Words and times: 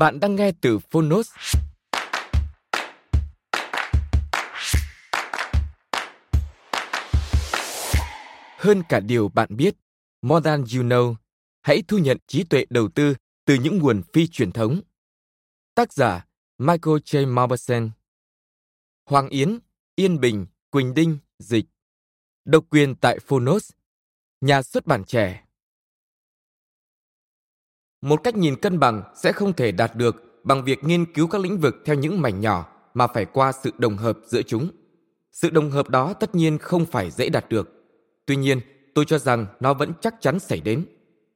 Bạn 0.00 0.20
đang 0.20 0.36
nghe 0.36 0.52
từ 0.60 0.78
Phonos. 0.78 1.30
Hơn 8.58 8.82
cả 8.88 9.00
điều 9.00 9.28
bạn 9.28 9.56
biết, 9.56 9.74
More 10.22 10.50
Than 10.50 10.60
You 10.60 10.82
Know, 10.82 11.14
hãy 11.62 11.82
thu 11.88 11.98
nhận 11.98 12.18
trí 12.26 12.44
tuệ 12.44 12.66
đầu 12.70 12.88
tư 12.88 13.14
từ 13.44 13.54
những 13.54 13.78
nguồn 13.78 14.02
phi 14.12 14.26
truyền 14.26 14.52
thống. 14.52 14.80
Tác 15.74 15.92
giả 15.92 16.26
Michael 16.58 16.96
J. 16.96 17.28
Mauboussin 17.28 17.90
Hoàng 19.06 19.28
Yến, 19.28 19.58
Yên 19.94 20.20
Bình, 20.20 20.46
Quỳnh 20.70 20.94
Đinh, 20.94 21.18
Dịch 21.38 21.66
Độc 22.44 22.64
quyền 22.70 22.96
tại 22.96 23.18
Phonos 23.18 23.70
Nhà 24.40 24.62
xuất 24.62 24.86
bản 24.86 25.04
trẻ 25.04 25.44
một 28.02 28.24
cách 28.24 28.36
nhìn 28.36 28.56
cân 28.56 28.78
bằng 28.78 29.02
sẽ 29.16 29.32
không 29.32 29.52
thể 29.52 29.72
đạt 29.72 29.96
được 29.96 30.44
bằng 30.44 30.64
việc 30.64 30.84
nghiên 30.84 31.12
cứu 31.12 31.26
các 31.26 31.40
lĩnh 31.40 31.58
vực 31.58 31.76
theo 31.84 31.96
những 31.96 32.20
mảnh 32.20 32.40
nhỏ 32.40 32.66
mà 32.94 33.06
phải 33.06 33.24
qua 33.24 33.52
sự 33.52 33.70
đồng 33.78 33.96
hợp 33.96 34.18
giữa 34.26 34.42
chúng. 34.42 34.68
Sự 35.32 35.50
đồng 35.50 35.70
hợp 35.70 35.88
đó 35.88 36.12
tất 36.12 36.34
nhiên 36.34 36.58
không 36.58 36.86
phải 36.86 37.10
dễ 37.10 37.28
đạt 37.28 37.48
được. 37.48 37.70
Tuy 38.26 38.36
nhiên, 38.36 38.60
tôi 38.94 39.04
cho 39.04 39.18
rằng 39.18 39.46
nó 39.60 39.74
vẫn 39.74 39.92
chắc 40.00 40.14
chắn 40.20 40.38
xảy 40.38 40.60
đến. 40.60 40.84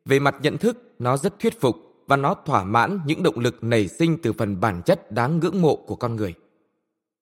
Về 0.04 0.18
mặt 0.18 0.34
nhận 0.42 0.58
thức, 0.58 0.94
nó 0.98 1.16
rất 1.16 1.38
thuyết 1.38 1.60
phục 1.60 1.76
và 2.06 2.16
nó 2.16 2.34
thỏa 2.34 2.64
mãn 2.64 3.00
những 3.06 3.22
động 3.22 3.38
lực 3.38 3.64
nảy 3.64 3.88
sinh 3.88 4.18
từ 4.22 4.32
phần 4.32 4.60
bản 4.60 4.82
chất 4.82 5.12
đáng 5.12 5.38
ngưỡng 5.38 5.62
mộ 5.62 5.76
của 5.76 5.96
con 5.96 6.16
người. 6.16 6.34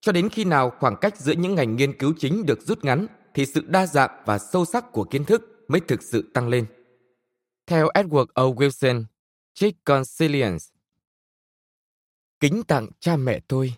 Cho 0.01 0.13
đến 0.13 0.29
khi 0.29 0.45
nào 0.45 0.73
khoảng 0.81 0.97
cách 0.97 1.17
giữa 1.17 1.33
những 1.33 1.55
ngành 1.55 1.77
nghiên 1.77 1.99
cứu 1.99 2.13
chính 2.19 2.47
được 2.47 2.63
rút 2.63 2.85
ngắn 2.85 3.07
thì 3.35 3.47
sự 3.47 3.63
đa 3.67 3.87
dạng 3.87 4.23
và 4.27 4.39
sâu 4.39 4.65
sắc 4.65 4.93
của 4.93 5.05
kiến 5.05 5.25
thức 5.25 5.65
mới 5.69 5.81
thực 5.81 6.03
sự 6.03 6.31
tăng 6.35 6.49
lên. 6.49 6.67
Theo 7.67 7.89
Edward 7.95 8.27
O. 8.35 8.45
Wilson, 8.45 9.05
Trích 9.55 9.85
Consilience. 9.85 10.65
Kính 12.41 12.63
tặng 12.69 12.89
cha 13.01 13.17
mẹ 13.17 13.41
tôi, 13.49 13.75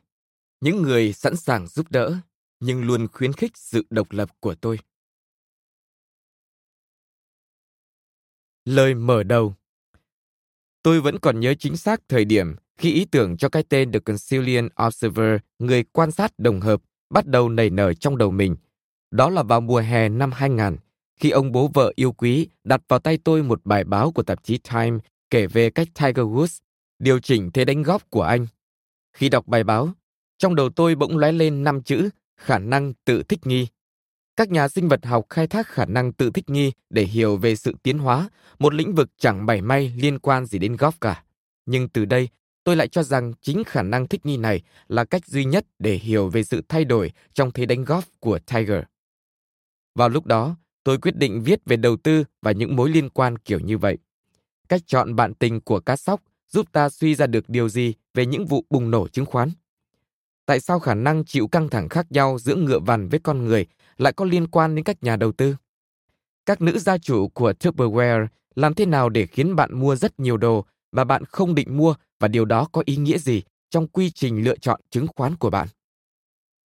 những 0.61 0.83
người 0.83 1.13
sẵn 1.13 1.37
sàng 1.37 1.67
giúp 1.67 1.87
đỡ, 1.91 2.17
nhưng 2.61 2.85
luôn 2.85 3.09
khuyến 3.13 3.33
khích 3.33 3.57
sự 3.57 3.87
độc 3.91 4.13
lập 4.13 4.29
của 4.41 4.55
tôi. 4.55 4.79
Lời 8.65 8.95
mở 8.95 9.23
đầu 9.23 9.55
Tôi 10.83 11.01
vẫn 11.01 11.19
còn 11.19 11.41
nhớ 11.41 11.55
chính 11.55 11.77
xác 11.77 12.01
thời 12.09 12.25
điểm 12.25 12.55
khi 12.77 12.93
ý 12.93 13.05
tưởng 13.05 13.37
cho 13.37 13.49
cái 13.49 13.63
tên 13.69 13.93
The 13.93 13.99
Consilient 13.99 14.71
Observer, 14.87 15.41
người 15.59 15.85
quan 15.85 16.11
sát 16.11 16.39
đồng 16.39 16.61
hợp, 16.61 16.83
bắt 17.11 17.27
đầu 17.27 17.49
nảy 17.49 17.71
nở 17.71 17.95
trong 17.95 18.19
đầu 18.19 18.31
mình. 18.31 18.57
Đó 19.11 19.31
là 19.31 19.43
vào 19.43 19.61
mùa 19.61 19.81
hè 19.81 20.09
năm 20.09 20.33
2000, 20.33 20.77
khi 21.17 21.31
ông 21.31 21.53
bố 21.53 21.71
vợ 21.75 21.93
yêu 21.97 22.13
quý 22.13 22.49
đặt 22.65 22.81
vào 22.89 22.99
tay 22.99 23.19
tôi 23.25 23.43
một 23.43 23.61
bài 23.65 23.85
báo 23.85 24.13
của 24.13 24.23
tạp 24.23 24.45
chí 24.45 24.59
Time 24.59 24.99
kể 25.35 25.47
về 25.47 25.71
cách 25.71 25.89
Tiger 25.95 26.27
Woods 26.27 26.61
điều 26.99 27.19
chỉnh 27.19 27.51
thế 27.51 27.65
đánh 27.65 27.83
góp 27.83 28.11
của 28.11 28.23
anh. 28.23 28.47
Khi 29.13 29.29
đọc 29.29 29.47
bài 29.47 29.65
báo, 29.65 29.91
trong 30.39 30.55
đầu 30.55 30.71
tôi 30.71 30.95
bỗng 30.95 31.19
lóe 31.19 31.33
lên 31.33 31.65
năm 31.65 31.83
chữ 31.83 32.09
khả 32.37 32.59
năng 32.59 32.93
tự 33.05 33.23
thích 33.23 33.47
nghi. 33.47 33.67
Các 34.37 34.51
nhà 34.51 34.69
sinh 34.69 34.89
vật 34.89 35.07
học 35.07 35.27
khai 35.31 35.47
thác 35.47 35.69
khả 35.69 35.85
năng 35.85 36.13
tự 36.13 36.31
thích 36.31 36.51
nghi 36.51 36.73
để 36.91 37.05
hiểu 37.05 37.37
về 37.37 37.57
sự 37.57 37.75
tiến 37.83 37.99
hóa, 37.99 38.29
một 38.59 38.75
lĩnh 38.75 38.95
vực 38.95 39.11
chẳng 39.19 39.47
mảy 39.47 39.61
may 39.61 39.93
liên 39.97 40.19
quan 40.19 40.47
gì 40.47 40.59
đến 40.59 40.77
golf 40.77 40.93
cả. 41.01 41.25
Nhưng 41.67 41.89
từ 41.89 42.05
đây, 42.05 42.29
tôi 42.65 42.77
lại 42.77 42.89
cho 42.89 43.03
rằng 43.03 43.33
chính 43.41 43.65
khả 43.65 43.83
năng 43.83 44.07
thích 44.07 44.27
nghi 44.27 44.37
này 44.37 44.63
là 44.89 45.05
cách 45.05 45.27
duy 45.27 45.45
nhất 45.45 45.67
để 45.79 45.95
hiểu 45.95 46.29
về 46.29 46.45
sự 46.45 46.63
thay 46.69 46.85
đổi 46.85 47.13
trong 47.33 47.51
thế 47.51 47.67
đánh 47.67 47.85
golf 47.85 48.03
của 48.21 48.39
Tiger. 48.39 48.83
Vào 49.95 50.09
lúc 50.09 50.27
đó, 50.27 50.57
tôi 50.85 50.99
quyết 50.99 51.17
định 51.17 51.43
viết 51.43 51.61
về 51.67 51.77
đầu 51.77 51.97
tư 51.97 52.25
và 52.43 52.53
những 52.53 52.77
mối 52.77 52.91
liên 52.91 53.11
quan 53.11 53.39
kiểu 53.39 53.61
như 53.61 53.79
vậy. 53.79 53.99
Cách 54.69 54.81
chọn 54.87 55.17
bạn 55.17 55.35
tình 55.35 55.61
của 55.61 55.81
cá 55.81 55.97
sóc 55.97 56.23
giúp 56.49 56.73
ta 56.73 56.89
suy 56.89 57.15
ra 57.15 57.27
được 57.27 57.45
điều 57.49 57.69
gì 57.69 57.95
về 58.15 58.27
những 58.27 58.47
vụ 58.47 58.65
bùng 58.71 58.91
nổ 58.91 59.09
chứng 59.09 59.27
khoán. 59.27 59.51
Tại 60.47 60.61
sao 60.61 60.79
khả 60.79 60.95
năng 60.95 61.25
chịu 61.25 61.49
căng 61.49 61.69
thẳng 61.69 61.89
khác 61.89 62.07
nhau 62.11 62.39
giữa 62.39 62.57
ngựa 62.57 62.79
vằn 62.79 63.09
với 63.09 63.21
con 63.21 63.45
người 63.45 63.67
lại 63.97 64.13
có 64.13 64.25
liên 64.25 64.47
quan 64.47 64.75
đến 64.75 64.85
các 64.85 65.03
nhà 65.03 65.17
đầu 65.17 65.33
tư? 65.33 65.57
Các 66.47 66.61
nữ 66.61 66.79
gia 66.79 66.99
chủ 66.99 67.29
của 67.29 67.53
Tupperware 67.53 68.27
làm 68.55 68.75
thế 68.75 68.87
nào 68.87 69.09
để 69.09 69.27
khiến 69.27 69.57
bạn 69.57 69.81
mua 69.81 69.97
rất 69.97 70.21
nhiều 70.21 70.37
đồ 70.37 70.65
mà 70.93 71.05
bạn 71.05 71.25
không 71.25 71.55
định 71.55 71.77
mua 71.77 71.95
và 72.21 72.29
điều 72.29 72.45
đó 72.45 72.69
có 72.73 72.83
ý 72.87 72.97
nghĩa 72.97 73.19
gì 73.19 73.43
trong 73.71 73.89
quy 73.89 74.11
trình 74.11 74.45
lựa 74.45 74.57
chọn 74.57 74.81
chứng 74.91 75.07
khoán 75.17 75.37
của 75.37 75.51
bạn? 75.51 75.69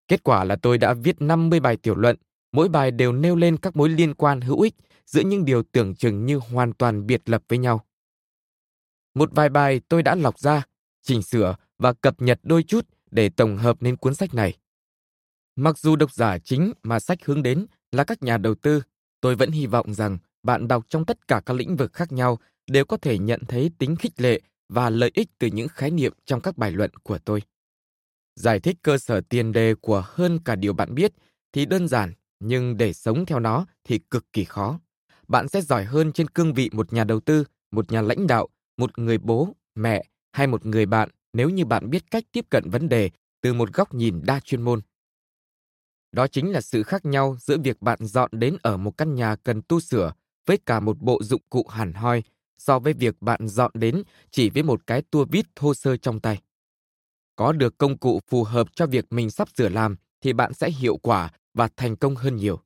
Kết 0.08 0.24
quả 0.24 0.44
là 0.44 0.56
tôi 0.56 0.78
đã 0.78 0.94
viết 0.94 1.22
50 1.22 1.60
bài 1.60 1.78
tiểu 1.78 1.96
luận, 1.96 2.16
mỗi 2.52 2.70
bài 2.70 2.92
đều 2.92 3.12
nêu 3.12 3.36
lên 3.36 3.58
các 3.58 3.76
mối 3.76 3.90
liên 3.90 4.14
quan 4.14 4.42
hữu 4.42 4.62
ích 4.62 4.76
giữa 5.06 5.22
những 5.22 5.46
điều 5.46 5.64
tưởng 5.64 5.96
chừng 5.96 6.26
như 6.26 6.38
hoàn 6.38 6.74
toàn 6.74 7.08
biệt 7.08 7.30
lập 7.30 7.44
với 7.50 7.60
nhau. 7.60 7.87
Một 9.18 9.30
vài 9.36 9.50
bài 9.50 9.82
tôi 9.90 10.04
đã 10.04 10.16
lọc 10.16 10.40
ra, 10.40 10.64
chỉnh 11.02 11.22
sửa 11.22 11.56
và 11.78 11.94
cập 11.94 12.22
nhật 12.22 12.40
đôi 12.44 12.64
chút 12.64 12.88
để 13.12 13.30
tổng 13.30 13.58
hợp 13.58 13.78
nên 13.80 13.96
cuốn 13.96 14.16
sách 14.16 14.34
này. 14.34 14.58
Mặc 15.56 15.78
dù 15.78 15.96
độc 15.96 16.14
giả 16.14 16.38
chính 16.38 16.74
mà 16.84 17.00
sách 17.00 17.26
hướng 17.26 17.44
đến 17.44 17.66
là 17.92 18.04
các 18.04 18.24
nhà 18.24 18.38
đầu 18.38 18.56
tư, 18.56 18.82
tôi 19.22 19.36
vẫn 19.36 19.52
hy 19.52 19.66
vọng 19.66 19.94
rằng 19.94 20.18
bạn 20.44 20.68
đọc 20.68 20.86
trong 20.90 21.06
tất 21.06 21.28
cả 21.28 21.42
các 21.46 21.54
lĩnh 21.54 21.76
vực 21.76 21.94
khác 21.94 22.12
nhau 22.12 22.40
đều 22.68 22.86
có 22.86 22.98
thể 22.98 23.18
nhận 23.18 23.42
thấy 23.48 23.72
tính 23.78 23.96
khích 23.96 24.22
lệ 24.22 24.42
và 24.70 24.90
lợi 24.90 25.12
ích 25.14 25.30
từ 25.40 25.48
những 25.48 25.68
khái 25.68 25.92
niệm 25.92 26.14
trong 26.26 26.42
các 26.42 26.58
bài 26.58 26.72
luận 26.72 26.92
của 27.04 27.18
tôi. 27.18 27.42
Giải 28.36 28.60
thích 28.60 28.78
cơ 28.82 28.98
sở 28.98 29.22
tiền 29.22 29.52
đề 29.52 29.76
của 29.76 30.04
hơn 30.08 30.40
cả 30.46 30.56
điều 30.56 30.74
bạn 30.74 30.96
biết 30.96 31.14
thì 31.54 31.66
đơn 31.66 31.88
giản, 31.88 32.14
nhưng 32.40 32.78
để 32.78 32.94
sống 32.94 33.26
theo 33.26 33.40
nó 33.40 33.66
thì 33.84 34.00
cực 34.00 34.34
kỳ 34.34 34.44
khó. 34.44 34.80
Bạn 35.28 35.48
sẽ 35.48 35.62
giỏi 35.62 35.86
hơn 35.86 36.12
trên 36.12 36.28
cương 36.28 36.54
vị 36.54 36.70
một 36.74 36.94
nhà 36.94 37.04
đầu 37.04 37.20
tư, 37.20 37.44
một 37.72 37.92
nhà 37.92 38.02
lãnh 38.02 38.28
đạo 38.28 38.48
một 38.78 39.00
người 39.00 39.18
bố, 39.18 39.56
mẹ 39.76 40.04
hay 40.32 40.48
một 40.48 40.66
người 40.66 40.86
bạn 40.86 41.10
nếu 41.34 41.50
như 41.50 41.66
bạn 41.66 41.90
biết 41.90 42.12
cách 42.12 42.24
tiếp 42.32 42.46
cận 42.50 42.70
vấn 42.70 42.90
đề 42.90 43.10
từ 43.42 43.54
một 43.54 43.74
góc 43.74 43.94
nhìn 43.94 44.22
đa 44.24 44.40
chuyên 44.40 44.62
môn. 44.62 44.82
Đó 46.12 46.28
chính 46.28 46.52
là 46.52 46.62
sự 46.62 46.84
khác 46.84 47.06
nhau 47.06 47.38
giữa 47.40 47.58
việc 47.58 47.82
bạn 47.82 48.00
dọn 48.02 48.30
đến 48.34 48.58
ở 48.62 48.78
một 48.78 48.98
căn 48.98 49.16
nhà 49.16 49.36
cần 49.36 49.62
tu 49.62 49.80
sửa 49.80 50.14
với 50.46 50.58
cả 50.66 50.80
một 50.80 51.02
bộ 51.02 51.24
dụng 51.24 51.42
cụ 51.50 51.68
hẳn 51.68 51.94
hoi 51.94 52.24
so 52.58 52.80
với 52.80 52.94
việc 52.94 53.22
bạn 53.22 53.48
dọn 53.48 53.72
đến 53.74 54.04
chỉ 54.32 54.50
với 54.50 54.64
một 54.64 54.88
cái 54.88 55.02
tua 55.02 55.26
vít 55.26 55.46
thô 55.56 55.74
sơ 55.74 55.98
trong 55.98 56.20
tay. 56.20 56.42
Có 57.36 57.52
được 57.52 57.78
công 57.78 57.98
cụ 57.98 58.20
phù 58.28 58.44
hợp 58.44 58.68
cho 58.76 58.86
việc 58.86 59.06
mình 59.10 59.30
sắp 59.30 59.50
sửa 59.58 59.70
làm 59.70 59.96
thì 60.22 60.34
bạn 60.34 60.54
sẽ 60.54 60.70
hiệu 60.70 60.98
quả 60.98 61.32
và 61.54 61.70
thành 61.78 61.96
công 61.96 62.16
hơn 62.16 62.36
nhiều. 62.36 62.60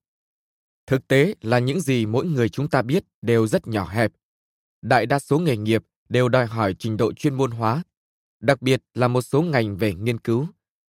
Thực 0.87 1.07
tế 1.07 1.35
là 1.41 1.59
những 1.59 1.81
gì 1.81 2.05
mỗi 2.05 2.25
người 2.25 2.49
chúng 2.49 2.69
ta 2.69 2.81
biết 2.81 3.03
đều 3.21 3.47
rất 3.47 3.67
nhỏ 3.67 3.87
hẹp. 3.89 4.11
Đại 4.81 5.05
đa 5.05 5.19
số 5.19 5.39
nghề 5.39 5.57
nghiệp 5.57 5.83
đều 6.11 6.29
đòi 6.29 6.45
hỏi 6.45 6.75
trình 6.79 6.97
độ 6.97 7.13
chuyên 7.13 7.35
môn 7.35 7.51
hóa, 7.51 7.83
đặc 8.39 8.61
biệt 8.61 8.83
là 8.93 9.07
một 9.07 9.21
số 9.21 9.41
ngành 9.41 9.77
về 9.77 9.93
nghiên 9.93 10.19
cứu. 10.19 10.47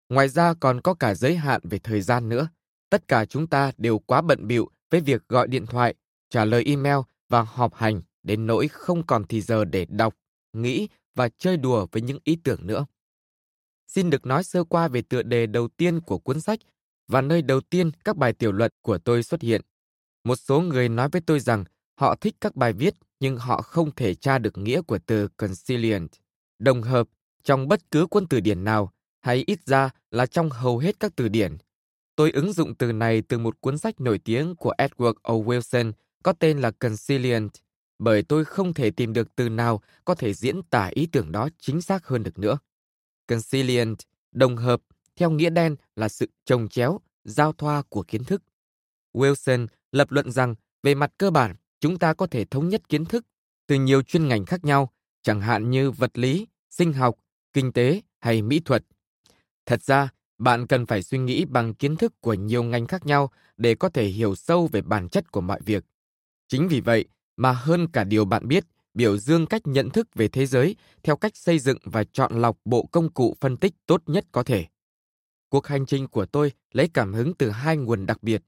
Ngoài 0.10 0.30
ra 0.30 0.54
còn 0.54 0.82
có 0.82 0.94
cả 0.94 1.16
giới 1.16 1.36
hạn 1.38 1.62
về 1.64 1.80
thời 1.80 2.02
gian 2.02 2.30
nữa. 2.30 2.48
Tất 2.90 3.08
cả 3.08 3.26
chúng 3.26 3.48
ta 3.48 3.72
đều 3.78 4.00
quá 4.00 4.22
bận 4.22 4.48
bịu 4.48 4.70
với 4.92 5.02
việc 5.02 5.28
gọi 5.30 5.48
điện 5.48 5.66
thoại, 5.66 5.96
trả 6.30 6.46
lời 6.46 6.64
email 6.66 6.98
và 7.30 7.42
họp 7.42 7.76
hành 7.76 8.02
đến 8.24 8.48
nỗi 8.48 8.68
không 8.68 9.06
còn 9.06 9.24
thì 9.30 9.42
giờ 9.42 9.66
để 9.66 9.86
đọc, 9.90 10.16
nghĩ 10.54 10.88
và 11.16 11.30
chơi 11.38 11.58
đùa 11.58 11.88
với 11.92 12.02
những 12.02 12.20
ý 12.24 12.38
tưởng 12.44 12.68
nữa. 12.68 12.86
Xin 13.88 14.10
được 14.10 14.26
nói 14.26 14.44
sơ 14.44 14.64
qua 14.64 14.88
về 14.88 15.02
tựa 15.02 15.22
đề 15.24 15.46
đầu 15.46 15.68
tiên 15.68 16.00
của 16.02 16.18
cuốn 16.18 16.42
sách 16.42 16.60
và 17.08 17.22
nơi 17.22 17.42
đầu 17.42 17.62
tiên 17.62 17.92
các 18.04 18.18
bài 18.18 18.34
tiểu 18.34 18.52
luận 18.52 18.72
của 18.82 18.98
tôi 18.98 19.24
xuất 19.24 19.42
hiện. 19.42 19.62
Một 20.24 20.36
số 20.36 20.62
người 20.62 20.90
nói 20.90 21.10
với 21.12 21.22
tôi 21.22 21.40
rằng 21.40 21.64
họ 22.00 22.16
thích 22.16 22.36
các 22.42 22.56
bài 22.56 22.74
viết 22.74 22.94
nhưng 23.20 23.38
họ 23.38 23.62
không 23.62 23.96
thể 23.96 24.16
tra 24.16 24.38
được 24.38 24.58
nghĩa 24.58 24.82
của 24.82 25.00
từ 25.06 25.28
conciliant, 25.28 26.10
đồng 26.60 26.82
hợp, 26.82 27.08
trong 27.44 27.68
bất 27.68 27.92
cứ 27.92 28.06
quân 28.06 28.28
từ 28.30 28.40
điển 28.40 28.64
nào, 28.64 28.94
hay 29.20 29.44
ít 29.48 29.60
ra 29.66 29.90
là 30.12 30.26
trong 30.26 30.50
hầu 30.50 30.78
hết 30.78 31.00
các 31.00 31.14
từ 31.16 31.28
điển. 31.28 31.58
Tôi 32.16 32.32
ứng 32.32 32.54
dụng 32.54 32.76
từ 32.76 32.92
này 32.92 33.22
từ 33.22 33.38
một 33.38 33.62
cuốn 33.62 33.78
sách 33.78 34.02
nổi 34.02 34.20
tiếng 34.20 34.56
của 34.56 34.74
Edward 34.78 35.14
O. 35.22 35.34
Wilson 35.34 35.92
có 36.24 36.34
tên 36.34 36.60
là 36.60 36.72
Conciliant, 36.72 37.50
bởi 38.00 38.24
tôi 38.24 38.46
không 38.46 38.74
thể 38.74 38.92
tìm 38.92 39.14
được 39.14 39.36
từ 39.36 39.50
nào 39.50 39.82
có 40.06 40.16
thể 40.16 40.34
diễn 40.34 40.64
tả 40.64 40.90
ý 40.92 41.06
tưởng 41.06 41.32
đó 41.32 41.50
chính 41.58 41.82
xác 41.82 42.08
hơn 42.08 42.24
được 42.24 42.40
nữa. 42.40 42.58
Conciliant, 43.28 43.98
đồng 44.32 44.58
hợp, 44.58 44.82
theo 45.16 45.30
nghĩa 45.30 45.50
đen 45.50 45.76
là 45.96 46.10
sự 46.10 46.30
trồng 46.46 46.70
chéo, 46.70 47.00
giao 47.24 47.54
thoa 47.54 47.82
của 47.90 48.04
kiến 48.04 48.24
thức. 48.24 48.44
Wilson 49.14 49.68
lập 49.92 50.12
luận 50.12 50.32
rằng 50.32 50.56
về 50.84 50.96
mặt 50.96 51.14
cơ 51.18 51.32
bản, 51.32 51.56
chúng 51.80 52.00
ta 52.00 52.14
có 52.14 52.28
thể 52.28 52.46
thống 52.46 52.70
nhất 52.70 52.90
kiến 52.90 53.06
thức 53.06 53.26
từ 53.68 53.76
nhiều 53.76 54.02
chuyên 54.02 54.28
ngành 54.28 54.46
khác 54.46 54.66
nhau, 54.66 54.94
chẳng 55.22 55.42
hạn 55.42 55.70
như 55.70 55.92
vật 55.92 56.18
lý, 56.18 56.48
sinh 56.70 56.94
học, 56.94 57.16
kinh 57.54 57.72
tế 57.72 58.02
hay 58.20 58.42
mỹ 58.42 58.60
thuật. 58.60 58.84
Thật 59.66 59.84
ra, 59.84 60.10
bạn 60.38 60.68
cần 60.68 60.86
phải 60.86 61.04
suy 61.04 61.18
nghĩ 61.18 61.46
bằng 61.46 61.74
kiến 61.74 61.96
thức 61.96 62.22
của 62.22 62.34
nhiều 62.34 62.64
ngành 62.64 62.88
khác 62.88 63.06
nhau 63.06 63.32
để 63.58 63.76
có 63.76 63.90
thể 63.90 64.06
hiểu 64.06 64.36
sâu 64.36 64.68
về 64.72 64.82
bản 64.82 65.10
chất 65.10 65.32
của 65.32 65.42
mọi 65.42 65.60
việc. 65.66 65.86
Chính 66.48 66.68
vì 66.68 66.82
vậy 66.82 67.06
mà 67.38 67.52
hơn 67.52 67.88
cả 67.88 68.04
điều 68.04 68.26
bạn 68.26 68.48
biết, 68.48 68.64
biểu 68.94 69.18
dương 69.18 69.46
cách 69.46 69.62
nhận 69.66 69.90
thức 69.90 70.08
về 70.16 70.28
thế 70.28 70.46
giới 70.46 70.76
theo 71.04 71.18
cách 71.18 71.38
xây 71.38 71.60
dựng 71.60 71.78
và 71.84 72.04
chọn 72.04 72.42
lọc 72.42 72.58
bộ 72.66 72.90
công 72.92 73.12
cụ 73.12 73.36
phân 73.40 73.58
tích 73.58 73.74
tốt 73.86 74.04
nhất 74.06 74.26
có 74.32 74.44
thể. 74.44 74.66
Cuộc 75.50 75.68
hành 75.68 75.86
trình 75.86 76.08
của 76.08 76.26
tôi 76.26 76.52
lấy 76.72 76.90
cảm 76.94 77.14
hứng 77.14 77.34
từ 77.34 77.50
hai 77.50 77.78
nguồn 77.78 78.06
đặc 78.06 78.24
biệt. 78.24 78.44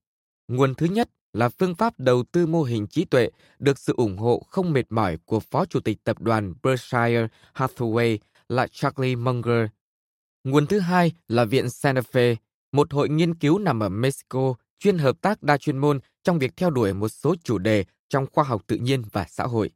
Nguồn 0.48 0.76
thứ 0.76 0.86
nhất 0.86 1.10
là 1.34 1.50
phương 1.50 1.76
pháp 1.76 1.94
đầu 1.98 2.24
tư 2.32 2.46
mô 2.46 2.64
hình 2.64 2.88
trí 2.88 3.06
tuệ 3.06 3.30
được 3.60 3.80
sự 3.80 3.94
ủng 3.98 4.18
hộ 4.18 4.46
không 4.50 4.74
mệt 4.74 4.86
mỏi 4.90 5.18
của 5.26 5.40
Phó 5.40 5.66
Chủ 5.66 5.80
tịch 5.80 6.04
Tập 6.04 6.22
đoàn 6.22 6.54
Berkshire 6.64 7.28
Hathaway 7.54 8.18
là 8.50 8.68
Charlie 8.72 9.16
Munger. 9.16 9.66
Nguồn 10.44 10.68
thứ 10.68 10.80
hai 10.80 11.12
là 11.28 11.46
Viện 11.46 11.70
Santa 11.70 12.02
Fe, 12.12 12.36
một 12.72 12.94
hội 12.94 13.10
nghiên 13.10 13.36
cứu 13.36 13.60
nằm 13.60 13.80
ở 13.80 13.90
Mexico 13.90 14.54
chuyên 14.80 14.98
hợp 14.98 15.22
tác 15.22 15.44
đa 15.44 15.58
chuyên 15.58 15.78
môn 15.78 16.00
trong 16.24 16.40
việc 16.40 16.58
theo 16.58 16.70
đuổi 16.70 16.94
một 16.94 17.10
số 17.10 17.36
chủ 17.44 17.58
đề 17.58 17.86
trong 18.10 18.26
khoa 18.32 18.44
học 18.44 18.62
tự 18.68 18.76
nhiên 18.76 19.04
và 19.12 19.26
xã 19.30 19.44
hội. 19.44 19.72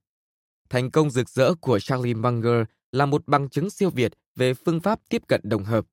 Thành 0.69 0.91
công 0.91 1.09
rực 1.09 1.29
rỡ 1.29 1.53
của 1.53 1.79
Charlie 1.79 2.13
Munger 2.13 2.63
là 2.91 3.05
một 3.05 3.27
bằng 3.27 3.49
chứng 3.49 3.69
siêu 3.69 3.89
việt 3.89 4.11
về 4.35 4.53
phương 4.53 4.79
pháp 4.79 4.99
tiếp 5.09 5.21
cận 5.27 5.41
đồng 5.43 5.63
hợp. 5.63 5.85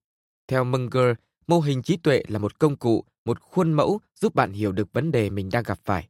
Theo 0.48 0.64
Munger, 0.64 1.14
mô 1.46 1.60
hình 1.60 1.82
trí 1.82 1.96
tuệ 1.96 2.22
là 2.28 2.38
một 2.38 2.58
công 2.58 2.76
cụ, 2.76 3.04
một 3.24 3.40
khuôn 3.40 3.72
mẫu 3.72 4.00
giúp 4.20 4.34
bạn 4.34 4.52
hiểu 4.52 4.72
được 4.72 4.92
vấn 4.92 5.12
đề 5.12 5.30
mình 5.30 5.48
đang 5.52 5.62
gặp 5.62 5.78
phải. 5.84 6.08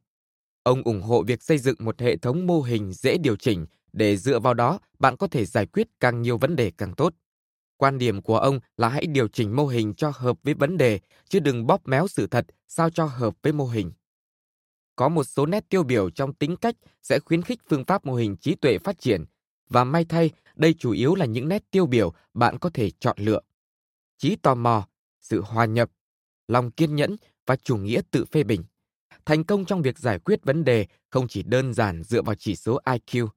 Ông 0.63 0.83
ủng 0.83 1.03
hộ 1.03 1.23
việc 1.23 1.43
xây 1.43 1.59
dựng 1.59 1.77
một 1.79 2.01
hệ 2.01 2.17
thống 2.17 2.47
mô 2.47 2.63
hình 2.63 2.93
dễ 2.93 3.19
điều 3.19 3.37
chỉnh 3.37 3.67
để 3.93 4.17
dựa 4.17 4.39
vào 4.41 4.55
đó 4.55 4.79
bạn 4.99 5.17
có 5.17 5.27
thể 5.27 5.45
giải 5.45 5.67
quyết 5.67 5.89
càng 6.01 6.23
nhiều 6.23 6.39
vấn 6.39 6.57
đề 6.57 6.73
càng 6.79 6.95
tốt. 6.95 7.15
Quan 7.77 7.99
điểm 7.99 8.23
của 8.23 8.39
ông 8.39 8.61
là 8.77 8.89
hãy 8.89 9.07
điều 9.07 9.29
chỉnh 9.29 9.57
mô 9.57 9.67
hình 9.67 9.95
cho 9.95 10.13
hợp 10.15 10.39
với 10.43 10.55
vấn 10.55 10.79
đề, 10.79 11.01
chứ 11.29 11.41
đừng 11.41 11.67
bóp 11.67 11.89
méo 11.89 12.09
sự 12.09 12.27
thật 12.27 12.47
sao 12.69 12.91
cho 12.91 13.05
hợp 13.05 13.35
với 13.43 13.53
mô 13.53 13.67
hình. 13.67 13.93
Có 14.97 15.09
một 15.09 15.25
số 15.25 15.47
nét 15.47 15.65
tiêu 15.69 15.83
biểu 15.83 16.11
trong 16.11 16.35
tính 16.35 16.57
cách 16.57 16.75
sẽ 17.03 17.19
khuyến 17.19 17.43
khích 17.43 17.61
phương 17.69 17.85
pháp 17.85 18.07
mô 18.07 18.15
hình 18.15 18.37
trí 18.37 18.55
tuệ 18.55 18.79
phát 18.79 18.99
triển, 18.99 19.25
và 19.69 19.85
may 19.85 20.05
thay, 20.05 20.31
đây 20.57 20.75
chủ 20.79 20.91
yếu 20.91 21.15
là 21.15 21.27
những 21.27 21.49
nét 21.49 21.71
tiêu 21.71 21.87
biểu 21.87 22.13
bạn 22.35 22.59
có 22.59 22.71
thể 22.75 22.91
chọn 22.91 23.17
lựa. 23.19 23.41
Trí 24.19 24.37
tò 24.37 24.55
mò, 24.55 24.89
sự 25.21 25.41
hòa 25.41 25.65
nhập, 25.65 25.91
lòng 26.53 26.71
kiên 26.71 26.97
nhẫn 26.97 27.17
và 27.47 27.57
chủ 27.57 27.77
nghĩa 27.77 28.01
tự 28.11 28.25
phê 28.25 28.43
bình. 28.43 28.65
Thành 29.25 29.45
công 29.45 29.65
trong 29.65 29.83
việc 29.83 29.99
giải 29.99 30.19
quyết 30.19 30.45
vấn 30.45 30.65
đề 30.65 30.87
không 31.11 31.29
chỉ 31.29 31.43
đơn 31.43 31.75
giản 31.75 32.03
dựa 32.03 32.23
vào 32.23 32.35
chỉ 32.35 32.57
số 32.57 32.81
IQ. 32.85 33.29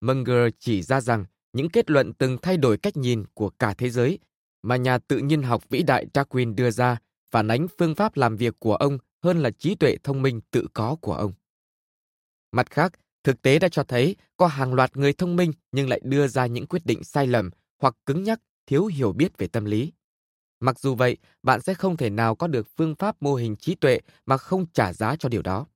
Munger 0.00 0.52
chỉ 0.58 0.82
ra 0.82 1.00
rằng 1.00 1.24
những 1.52 1.70
kết 1.70 1.90
luận 1.90 2.12
từng 2.14 2.38
thay 2.42 2.56
đổi 2.56 2.78
cách 2.78 2.96
nhìn 2.96 3.24
của 3.34 3.50
cả 3.50 3.74
thế 3.74 3.90
giới 3.90 4.18
mà 4.62 4.76
nhà 4.76 4.98
tự 4.98 5.18
nhiên 5.18 5.42
học 5.42 5.68
vĩ 5.68 5.82
đại 5.82 6.06
Darwin 6.14 6.54
đưa 6.54 6.70
ra 6.70 6.96
phản 7.30 7.48
ánh 7.48 7.66
phương 7.78 7.94
pháp 7.94 8.16
làm 8.16 8.36
việc 8.36 8.54
của 8.58 8.74
ông 8.74 8.98
hơn 9.22 9.38
là 9.38 9.50
trí 9.50 9.74
tuệ 9.74 9.96
thông 10.04 10.22
minh 10.22 10.40
tự 10.50 10.66
có 10.74 10.96
của 11.00 11.14
ông. 11.14 11.32
Mặt 12.52 12.70
khác, 12.70 12.92
thực 13.24 13.42
tế 13.42 13.58
đã 13.58 13.68
cho 13.68 13.82
thấy 13.82 14.16
có 14.36 14.46
hàng 14.46 14.74
loạt 14.74 14.96
người 14.96 15.12
thông 15.12 15.36
minh 15.36 15.52
nhưng 15.72 15.88
lại 15.88 16.00
đưa 16.04 16.26
ra 16.28 16.46
những 16.46 16.66
quyết 16.66 16.86
định 16.86 17.04
sai 17.04 17.26
lầm 17.26 17.50
hoặc 17.78 17.94
cứng 18.06 18.24
nhắc, 18.24 18.40
thiếu 18.66 18.86
hiểu 18.86 19.12
biết 19.12 19.38
về 19.38 19.46
tâm 19.46 19.64
lý. 19.64 19.92
Mặc 20.60 20.78
dù 20.78 20.94
vậy, 20.94 21.16
bạn 21.42 21.60
sẽ 21.60 21.74
không 21.74 21.96
thể 21.96 22.10
nào 22.10 22.34
có 22.34 22.46
được 22.46 22.66
phương 22.76 22.94
pháp 22.94 23.22
mô 23.22 23.34
hình 23.34 23.56
trí 23.56 23.74
tuệ 23.74 24.00
mà 24.26 24.36
không 24.36 24.66
trả 24.72 24.92
giá 24.92 25.16
cho 25.16 25.28
điều 25.28 25.42
đó. 25.42 25.66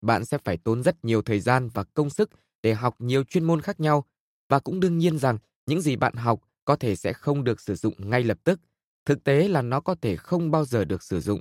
Bạn 0.00 0.24
sẽ 0.24 0.38
phải 0.44 0.56
tốn 0.56 0.82
rất 0.82 1.04
nhiều 1.04 1.22
thời 1.22 1.40
gian 1.40 1.68
và 1.68 1.84
công 1.84 2.10
sức 2.10 2.30
để 2.62 2.74
học 2.74 2.94
nhiều 2.98 3.24
chuyên 3.24 3.44
môn 3.44 3.60
khác 3.60 3.80
nhau 3.80 4.04
và 4.48 4.58
cũng 4.58 4.80
đương 4.80 4.98
nhiên 4.98 5.18
rằng 5.18 5.38
những 5.66 5.80
gì 5.80 5.96
bạn 5.96 6.14
học 6.14 6.40
có 6.64 6.76
thể 6.76 6.96
sẽ 6.96 7.12
không 7.12 7.44
được 7.44 7.60
sử 7.60 7.74
dụng 7.74 8.10
ngay 8.10 8.24
lập 8.24 8.38
tức. 8.44 8.60
Thực 9.06 9.24
tế 9.24 9.48
là 9.48 9.62
nó 9.62 9.80
có 9.80 9.94
thể 9.94 10.16
không 10.16 10.50
bao 10.50 10.64
giờ 10.64 10.84
được 10.84 11.02
sử 11.02 11.20
dụng. 11.20 11.40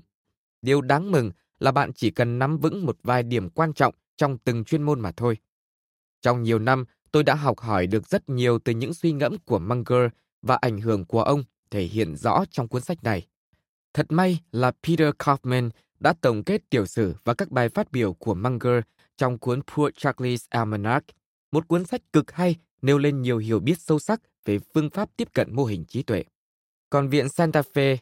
Điều 0.61 0.81
đáng 0.81 1.11
mừng 1.11 1.31
là 1.59 1.71
bạn 1.71 1.93
chỉ 1.93 2.11
cần 2.11 2.39
nắm 2.39 2.57
vững 2.57 2.85
một 2.85 2.97
vài 3.03 3.23
điểm 3.23 3.49
quan 3.49 3.73
trọng 3.73 3.93
trong 4.17 4.37
từng 4.37 4.63
chuyên 4.63 4.83
môn 4.83 4.99
mà 4.99 5.11
thôi. 5.11 5.37
Trong 6.21 6.43
nhiều 6.43 6.59
năm, 6.59 6.85
tôi 7.11 7.23
đã 7.23 7.35
học 7.35 7.59
hỏi 7.59 7.87
được 7.87 8.07
rất 8.07 8.29
nhiều 8.29 8.59
từ 8.59 8.73
những 8.73 8.93
suy 8.93 9.11
ngẫm 9.11 9.37
của 9.37 9.59
Munger 9.59 10.11
và 10.41 10.55
ảnh 10.61 10.81
hưởng 10.81 11.05
của 11.05 11.21
ông 11.23 11.43
thể 11.71 11.83
hiện 11.83 12.15
rõ 12.15 12.45
trong 12.51 12.67
cuốn 12.67 12.81
sách 12.81 13.03
này. 13.03 13.27
Thật 13.93 14.05
may 14.09 14.39
là 14.51 14.71
Peter 14.83 15.09
Kaufman 15.09 15.69
đã 15.99 16.13
tổng 16.21 16.43
kết 16.43 16.69
tiểu 16.69 16.85
sử 16.85 17.15
và 17.23 17.33
các 17.33 17.51
bài 17.51 17.69
phát 17.69 17.91
biểu 17.91 18.13
của 18.13 18.33
Munger 18.33 18.83
trong 19.17 19.37
cuốn 19.37 19.61
Poor 19.61 19.93
Charlie's 19.93 20.45
Almanac, 20.49 21.03
một 21.51 21.67
cuốn 21.67 21.85
sách 21.85 22.01
cực 22.13 22.31
hay 22.31 22.55
nêu 22.81 22.97
lên 22.97 23.21
nhiều 23.21 23.37
hiểu 23.37 23.59
biết 23.59 23.79
sâu 23.79 23.99
sắc 23.99 24.21
về 24.45 24.59
phương 24.73 24.89
pháp 24.89 25.09
tiếp 25.17 25.33
cận 25.33 25.55
mô 25.55 25.65
hình 25.65 25.85
trí 25.85 26.03
tuệ. 26.03 26.23
Còn 26.89 27.09
Viện 27.09 27.29
Santa 27.29 27.61
Fe, 27.73 27.97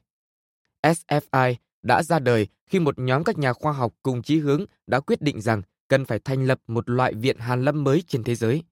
SFI 0.83 1.55
đã 1.81 2.03
ra 2.03 2.19
đời 2.19 2.47
khi 2.67 2.79
một 2.79 2.99
nhóm 2.99 3.23
các 3.23 3.37
nhà 3.37 3.53
khoa 3.53 3.73
học 3.73 3.93
cùng 4.03 4.21
chí 4.21 4.39
hướng 4.39 4.65
đã 4.87 4.99
quyết 4.99 5.21
định 5.21 5.41
rằng 5.41 5.61
cần 5.87 6.05
phải 6.05 6.19
thành 6.19 6.45
lập 6.45 6.59
một 6.67 6.89
loại 6.89 7.13
viện 7.13 7.37
hàn 7.37 7.63
lâm 7.63 7.83
mới 7.83 8.03
trên 8.07 8.23
thế 8.23 8.35
giới. 8.35 8.63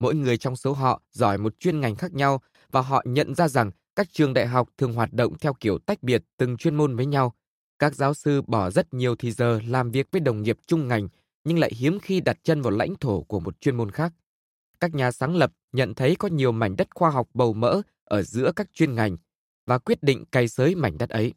Mỗi 0.00 0.14
người 0.14 0.36
trong 0.36 0.56
số 0.56 0.72
họ 0.72 1.02
giỏi 1.12 1.38
một 1.38 1.60
chuyên 1.60 1.80
ngành 1.80 1.96
khác 1.96 2.14
nhau 2.14 2.40
và 2.70 2.80
họ 2.80 3.02
nhận 3.06 3.34
ra 3.34 3.48
rằng 3.48 3.70
các 3.98 4.12
trường 4.12 4.34
đại 4.34 4.46
học 4.46 4.68
thường 4.78 4.92
hoạt 4.92 5.12
động 5.12 5.38
theo 5.40 5.54
kiểu 5.60 5.78
tách 5.78 6.02
biệt 6.02 6.22
từng 6.36 6.56
chuyên 6.56 6.74
môn 6.74 6.96
với 6.96 7.06
nhau. 7.06 7.34
Các 7.78 7.94
giáo 7.94 8.14
sư 8.14 8.42
bỏ 8.42 8.70
rất 8.70 8.94
nhiều 8.94 9.16
thời 9.16 9.30
giờ 9.30 9.60
làm 9.66 9.90
việc 9.90 10.08
với 10.12 10.20
đồng 10.20 10.42
nghiệp 10.42 10.58
chung 10.66 10.88
ngành 10.88 11.08
nhưng 11.44 11.58
lại 11.58 11.72
hiếm 11.76 11.98
khi 12.00 12.20
đặt 12.20 12.38
chân 12.42 12.62
vào 12.62 12.70
lãnh 12.70 12.94
thổ 13.00 13.22
của 13.22 13.40
một 13.40 13.60
chuyên 13.60 13.76
môn 13.76 13.90
khác. 13.90 14.12
Các 14.80 14.94
nhà 14.94 15.12
sáng 15.12 15.36
lập 15.36 15.52
nhận 15.72 15.94
thấy 15.94 16.16
có 16.16 16.28
nhiều 16.28 16.52
mảnh 16.52 16.76
đất 16.76 16.88
khoa 16.94 17.10
học 17.10 17.28
bầu 17.34 17.52
mỡ 17.52 17.82
ở 18.04 18.22
giữa 18.22 18.52
các 18.56 18.68
chuyên 18.74 18.94
ngành 18.94 19.16
và 19.66 19.78
quyết 19.78 20.02
định 20.02 20.24
cày 20.24 20.48
xới 20.48 20.74
mảnh 20.74 20.98
đất 20.98 21.08
ấy. 21.08 21.34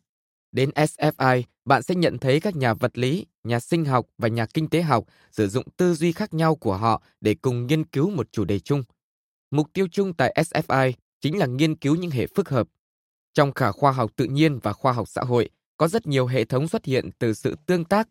Đến 0.51 0.69
SFI, 0.69 1.43
bạn 1.65 1.83
sẽ 1.83 1.95
nhận 1.95 2.17
thấy 2.17 2.39
các 2.39 2.55
nhà 2.55 2.73
vật 2.73 2.97
lý, 2.97 3.25
nhà 3.43 3.59
sinh 3.59 3.85
học 3.85 4.05
và 4.17 4.27
nhà 4.27 4.45
kinh 4.45 4.69
tế 4.69 4.81
học 4.81 5.05
sử 5.31 5.47
dụng 5.47 5.65
tư 5.77 5.93
duy 5.93 6.11
khác 6.11 6.33
nhau 6.33 6.55
của 6.55 6.77
họ 6.77 7.01
để 7.21 7.35
cùng 7.41 7.67
nghiên 7.67 7.83
cứu 7.83 8.09
một 8.09 8.27
chủ 8.31 8.45
đề 8.45 8.59
chung. 8.59 8.83
Mục 9.51 9.67
tiêu 9.73 9.87
chung 9.91 10.13
tại 10.13 10.35
SFI 10.37 10.91
chính 11.21 11.37
là 11.37 11.45
nghiên 11.45 11.75
cứu 11.75 11.95
những 11.95 12.11
hệ 12.11 12.27
phức 12.27 12.49
hợp. 12.49 12.67
Trong 13.33 13.53
cả 13.53 13.71
khoa 13.71 13.91
học 13.91 14.11
tự 14.15 14.25
nhiên 14.25 14.59
và 14.59 14.73
khoa 14.73 14.91
học 14.91 15.07
xã 15.07 15.21
hội, 15.21 15.49
có 15.77 15.87
rất 15.87 16.07
nhiều 16.07 16.27
hệ 16.27 16.45
thống 16.45 16.67
xuất 16.67 16.85
hiện 16.85 17.09
từ 17.19 17.33
sự 17.33 17.55
tương 17.65 17.85
tác 17.85 18.09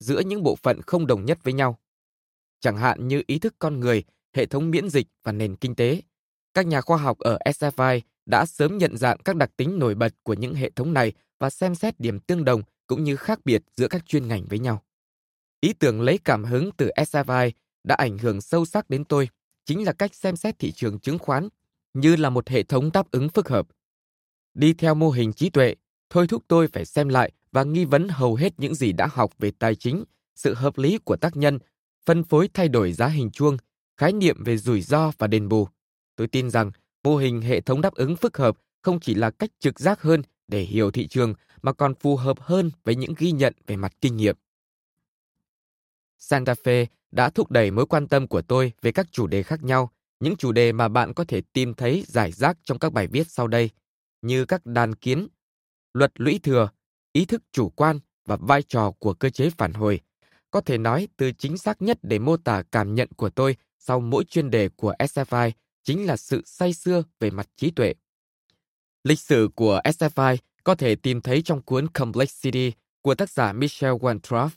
giữa 0.00 0.20
những 0.20 0.42
bộ 0.42 0.56
phận 0.56 0.82
không 0.82 1.06
đồng 1.06 1.24
nhất 1.24 1.38
với 1.42 1.52
nhau. 1.52 1.78
Chẳng 2.60 2.76
hạn 2.76 3.08
như 3.08 3.22
ý 3.26 3.38
thức 3.38 3.54
con 3.58 3.80
người, 3.80 4.04
hệ 4.34 4.46
thống 4.46 4.70
miễn 4.70 4.88
dịch 4.88 5.06
và 5.22 5.32
nền 5.32 5.56
kinh 5.56 5.74
tế. 5.74 6.02
Các 6.54 6.66
nhà 6.66 6.80
khoa 6.80 6.96
học 6.96 7.18
ở 7.18 7.38
SFI 7.44 8.00
đã 8.26 8.46
sớm 8.46 8.78
nhận 8.78 8.96
dạng 8.96 9.18
các 9.18 9.36
đặc 9.36 9.50
tính 9.56 9.78
nổi 9.78 9.94
bật 9.94 10.14
của 10.22 10.34
những 10.34 10.54
hệ 10.54 10.70
thống 10.70 10.92
này 10.92 11.12
và 11.38 11.50
xem 11.50 11.74
xét 11.74 12.00
điểm 12.00 12.20
tương 12.20 12.44
đồng 12.44 12.62
cũng 12.86 13.04
như 13.04 13.16
khác 13.16 13.40
biệt 13.44 13.62
giữa 13.76 13.88
các 13.88 14.06
chuyên 14.06 14.28
ngành 14.28 14.46
với 14.48 14.58
nhau. 14.58 14.82
Ý 15.60 15.72
tưởng 15.72 16.00
lấy 16.00 16.18
cảm 16.18 16.44
hứng 16.44 16.70
từ 16.76 16.90
SFI 16.96 17.50
đã 17.84 17.94
ảnh 17.94 18.18
hưởng 18.18 18.40
sâu 18.40 18.64
sắc 18.64 18.90
đến 18.90 19.04
tôi, 19.04 19.28
chính 19.64 19.84
là 19.84 19.92
cách 19.92 20.14
xem 20.14 20.36
xét 20.36 20.58
thị 20.58 20.72
trường 20.72 20.98
chứng 20.98 21.18
khoán 21.18 21.48
như 21.94 22.16
là 22.16 22.30
một 22.30 22.48
hệ 22.48 22.62
thống 22.62 22.92
đáp 22.92 23.10
ứng 23.10 23.28
phức 23.28 23.48
hợp. 23.48 23.68
Đi 24.54 24.72
theo 24.72 24.94
mô 24.94 25.10
hình 25.10 25.32
trí 25.32 25.50
tuệ, 25.50 25.74
thôi 26.10 26.26
thúc 26.28 26.44
tôi 26.48 26.68
phải 26.68 26.84
xem 26.84 27.08
lại 27.08 27.32
và 27.52 27.64
nghi 27.64 27.84
vấn 27.84 28.08
hầu 28.08 28.34
hết 28.34 28.52
những 28.58 28.74
gì 28.74 28.92
đã 28.92 29.08
học 29.12 29.32
về 29.38 29.50
tài 29.58 29.74
chính, 29.74 30.04
sự 30.36 30.54
hợp 30.54 30.78
lý 30.78 30.98
của 30.98 31.16
tác 31.16 31.36
nhân, 31.36 31.58
phân 32.06 32.24
phối 32.24 32.48
thay 32.54 32.68
đổi 32.68 32.92
giá 32.92 33.06
hình 33.06 33.30
chuông, 33.30 33.56
khái 33.96 34.12
niệm 34.12 34.44
về 34.44 34.56
rủi 34.56 34.80
ro 34.80 35.12
và 35.18 35.26
đền 35.26 35.48
bù. 35.48 35.68
Tôi 36.16 36.28
tin 36.28 36.50
rằng 36.50 36.70
mô 37.04 37.16
hình 37.16 37.40
hệ 37.40 37.60
thống 37.60 37.80
đáp 37.80 37.94
ứng 37.94 38.16
phức 38.16 38.36
hợp 38.36 38.56
không 38.82 39.00
chỉ 39.00 39.14
là 39.14 39.30
cách 39.30 39.50
trực 39.58 39.80
giác 39.80 40.02
hơn 40.02 40.22
để 40.48 40.60
hiểu 40.60 40.90
thị 40.90 41.08
trường 41.08 41.34
mà 41.62 41.72
còn 41.72 41.94
phù 41.94 42.16
hợp 42.16 42.40
hơn 42.40 42.70
với 42.84 42.94
những 42.94 43.14
ghi 43.18 43.32
nhận 43.32 43.54
về 43.66 43.76
mặt 43.76 43.92
kinh 44.00 44.16
nghiệm. 44.16 44.36
Santa 46.18 46.52
Fe 46.52 46.86
đã 47.10 47.30
thúc 47.30 47.50
đẩy 47.50 47.70
mối 47.70 47.86
quan 47.86 48.06
tâm 48.06 48.26
của 48.26 48.42
tôi 48.42 48.72
về 48.82 48.92
các 48.92 49.06
chủ 49.12 49.26
đề 49.26 49.42
khác 49.42 49.62
nhau, 49.62 49.90
những 50.20 50.36
chủ 50.36 50.52
đề 50.52 50.72
mà 50.72 50.88
bạn 50.88 51.14
có 51.14 51.24
thể 51.24 51.40
tìm 51.52 51.74
thấy 51.74 52.04
giải 52.06 52.32
rác 52.32 52.58
trong 52.64 52.78
các 52.78 52.92
bài 52.92 53.06
viết 53.06 53.30
sau 53.30 53.46
đây, 53.46 53.70
như 54.22 54.44
các 54.44 54.66
đàn 54.66 54.94
kiến, 54.94 55.28
luật 55.94 56.12
lũy 56.14 56.40
thừa, 56.42 56.68
ý 57.12 57.24
thức 57.24 57.42
chủ 57.52 57.68
quan, 57.68 58.00
và 58.26 58.36
vai 58.36 58.62
trò 58.62 58.90
của 58.90 59.14
cơ 59.14 59.30
chế 59.30 59.50
phản 59.50 59.72
hồi. 59.72 60.00
Có 60.50 60.60
thể 60.60 60.78
nói 60.78 61.08
từ 61.16 61.32
chính 61.32 61.58
xác 61.58 61.82
nhất 61.82 61.98
để 62.02 62.18
mô 62.18 62.36
tả 62.36 62.62
cảm 62.72 62.94
nhận 62.94 63.08
của 63.16 63.30
tôi 63.30 63.56
sau 63.78 64.00
mỗi 64.00 64.24
chuyên 64.24 64.50
đề 64.50 64.68
của 64.68 64.94
SFI 64.98 65.50
chính 65.82 66.06
là 66.06 66.16
sự 66.16 66.42
say 66.46 66.72
xưa 66.72 67.02
về 67.20 67.30
mặt 67.30 67.48
trí 67.56 67.70
tuệ. 67.70 67.94
Lịch 69.04 69.20
sử 69.20 69.48
của 69.54 69.80
SFI 69.84 70.36
có 70.64 70.74
thể 70.74 70.94
tìm 70.94 71.20
thấy 71.20 71.42
trong 71.42 71.62
cuốn 71.62 71.88
Complexity 71.88 72.72
của 73.02 73.14
tác 73.14 73.30
giả 73.30 73.52
Michel 73.52 73.92
Wantroff. 73.92 74.48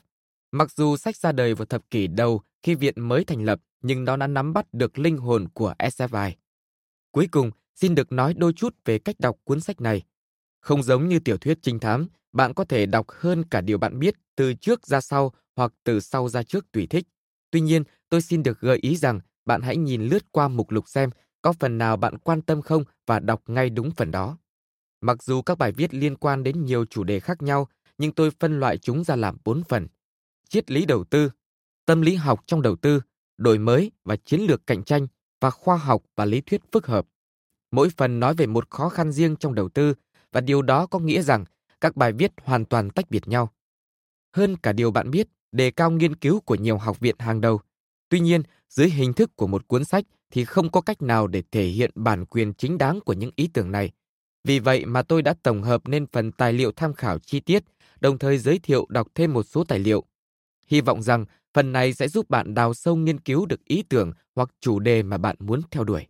Mặc 0.51 0.71
dù 0.71 0.97
sách 0.97 1.17
ra 1.17 1.31
đời 1.31 1.55
vào 1.55 1.65
thập 1.65 1.89
kỷ 1.89 2.07
đầu 2.07 2.41
khi 2.63 2.75
viện 2.75 2.93
mới 2.97 3.23
thành 3.23 3.43
lập, 3.43 3.61
nhưng 3.83 4.05
nó 4.05 4.17
đã 4.17 4.27
nắm 4.27 4.53
bắt 4.53 4.65
được 4.73 4.99
linh 4.99 5.17
hồn 5.17 5.47
của 5.53 5.73
SFI. 5.79 6.31
Cuối 7.11 7.27
cùng, 7.31 7.51
xin 7.75 7.95
được 7.95 8.11
nói 8.11 8.33
đôi 8.33 8.53
chút 8.53 8.75
về 8.85 8.99
cách 8.99 9.15
đọc 9.19 9.37
cuốn 9.43 9.61
sách 9.61 9.81
này. 9.81 10.03
Không 10.59 10.83
giống 10.83 11.07
như 11.07 11.19
tiểu 11.19 11.37
thuyết 11.37 11.57
trinh 11.61 11.79
thám, 11.79 12.07
bạn 12.31 12.53
có 12.53 12.65
thể 12.65 12.85
đọc 12.85 13.05
hơn 13.09 13.43
cả 13.43 13.61
điều 13.61 13.77
bạn 13.77 13.99
biết 13.99 14.15
từ 14.35 14.53
trước 14.53 14.87
ra 14.87 15.01
sau 15.01 15.33
hoặc 15.55 15.73
từ 15.83 15.99
sau 15.99 16.29
ra 16.29 16.43
trước 16.43 16.71
tùy 16.71 16.87
thích. 16.87 17.05
Tuy 17.51 17.61
nhiên, 17.61 17.83
tôi 18.09 18.21
xin 18.21 18.43
được 18.43 18.59
gợi 18.59 18.77
ý 18.81 18.95
rằng 18.95 19.19
bạn 19.45 19.61
hãy 19.61 19.77
nhìn 19.77 20.03
lướt 20.03 20.31
qua 20.31 20.47
mục 20.47 20.71
lục 20.71 20.89
xem 20.89 21.09
có 21.41 21.53
phần 21.53 21.77
nào 21.77 21.97
bạn 21.97 22.17
quan 22.17 22.41
tâm 22.41 22.61
không 22.61 22.83
và 23.05 23.19
đọc 23.19 23.41
ngay 23.47 23.69
đúng 23.69 23.91
phần 23.91 24.11
đó. 24.11 24.37
Mặc 25.01 25.23
dù 25.23 25.41
các 25.41 25.57
bài 25.57 25.71
viết 25.71 25.93
liên 25.93 26.15
quan 26.15 26.43
đến 26.43 26.65
nhiều 26.65 26.85
chủ 26.85 27.03
đề 27.03 27.19
khác 27.19 27.41
nhau, 27.41 27.67
nhưng 27.97 28.11
tôi 28.11 28.31
phân 28.39 28.59
loại 28.59 28.77
chúng 28.77 29.03
ra 29.03 29.15
làm 29.15 29.37
bốn 29.43 29.63
phần. 29.63 29.87
Triết 30.49 30.71
lý 30.71 30.85
đầu 30.85 31.03
tư, 31.03 31.31
tâm 31.85 32.01
lý 32.01 32.15
học 32.15 32.43
trong 32.45 32.61
đầu 32.61 32.75
tư, 32.75 33.01
đổi 33.37 33.59
mới 33.59 33.91
và 34.03 34.15
chiến 34.15 34.41
lược 34.41 34.67
cạnh 34.67 34.83
tranh 34.83 35.07
và 35.39 35.49
khoa 35.49 35.77
học 35.77 36.03
và 36.15 36.25
lý 36.25 36.41
thuyết 36.41 36.61
phức 36.71 36.87
hợp. 36.87 37.05
Mỗi 37.71 37.89
phần 37.97 38.19
nói 38.19 38.33
về 38.33 38.45
một 38.45 38.69
khó 38.69 38.89
khăn 38.89 39.11
riêng 39.11 39.35
trong 39.35 39.55
đầu 39.55 39.69
tư 39.69 39.93
và 40.31 40.41
điều 40.41 40.61
đó 40.61 40.85
có 40.85 40.99
nghĩa 40.99 41.21
rằng 41.21 41.45
các 41.81 41.95
bài 41.95 42.11
viết 42.13 42.31
hoàn 42.43 42.65
toàn 42.65 42.89
tách 42.89 43.09
biệt 43.09 43.27
nhau. 43.27 43.53
Hơn 44.35 44.57
cả 44.57 44.73
điều 44.73 44.91
bạn 44.91 45.11
biết, 45.11 45.27
đề 45.51 45.71
cao 45.71 45.91
nghiên 45.91 46.15
cứu 46.15 46.39
của 46.39 46.55
nhiều 46.55 46.77
học 46.77 46.99
viện 46.99 47.15
hàng 47.19 47.41
đầu. 47.41 47.61
Tuy 48.09 48.19
nhiên, 48.19 48.43
dưới 48.69 48.89
hình 48.89 49.13
thức 49.13 49.35
của 49.35 49.47
một 49.47 49.67
cuốn 49.67 49.85
sách 49.85 50.05
thì 50.31 50.45
không 50.45 50.71
có 50.71 50.81
cách 50.81 51.01
nào 51.01 51.27
để 51.27 51.43
thể 51.51 51.65
hiện 51.65 51.91
bản 51.95 52.25
quyền 52.25 52.53
chính 52.53 52.77
đáng 52.77 52.99
của 53.01 53.13
những 53.13 53.31
ý 53.35 53.49
tưởng 53.53 53.71
này. 53.71 53.91
Vì 54.43 54.59
vậy 54.59 54.85
mà 54.85 55.01
tôi 55.01 55.21
đã 55.21 55.35
tổng 55.43 55.63
hợp 55.63 55.87
nên 55.87 56.07
phần 56.07 56.31
tài 56.31 56.53
liệu 56.53 56.71
tham 56.71 56.93
khảo 56.93 57.19
chi 57.19 57.39
tiết, 57.39 57.63
đồng 57.99 58.17
thời 58.17 58.37
giới 58.37 58.59
thiệu 58.59 58.85
đọc 58.89 59.07
thêm 59.15 59.33
một 59.33 59.43
số 59.43 59.63
tài 59.63 59.79
liệu. 59.79 60.03
Hy 60.67 60.81
vọng 60.81 61.01
rằng 61.01 61.25
phần 61.53 61.71
này 61.71 61.93
sẽ 61.93 62.07
giúp 62.07 62.29
bạn 62.29 62.53
đào 62.53 62.73
sâu 62.73 62.95
nghiên 62.95 63.19
cứu 63.19 63.45
được 63.45 63.65
ý 63.65 63.83
tưởng 63.89 64.11
hoặc 64.35 64.49
chủ 64.59 64.79
đề 64.79 65.03
mà 65.03 65.17
bạn 65.17 65.35
muốn 65.39 65.61
theo 65.71 65.83
đuổi. 65.83 66.07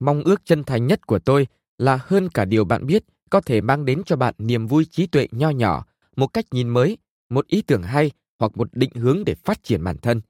Mong 0.00 0.22
ước 0.24 0.44
chân 0.44 0.64
thành 0.64 0.86
nhất 0.86 1.06
của 1.06 1.18
tôi 1.18 1.46
là 1.78 1.98
hơn 2.02 2.28
cả 2.28 2.44
điều 2.44 2.64
bạn 2.64 2.86
biết 2.86 3.02
có 3.30 3.40
thể 3.40 3.60
mang 3.60 3.84
đến 3.84 4.02
cho 4.06 4.16
bạn 4.16 4.34
niềm 4.38 4.66
vui 4.66 4.84
trí 4.84 5.06
tuệ 5.06 5.28
nho 5.30 5.50
nhỏ, 5.50 5.86
một 6.16 6.26
cách 6.26 6.44
nhìn 6.50 6.68
mới, 6.68 6.98
một 7.28 7.46
ý 7.46 7.62
tưởng 7.62 7.82
hay 7.82 8.10
hoặc 8.38 8.56
một 8.56 8.68
định 8.72 8.90
hướng 8.94 9.24
để 9.26 9.34
phát 9.34 9.62
triển 9.62 9.84
bản 9.84 9.96
thân. 9.98 10.20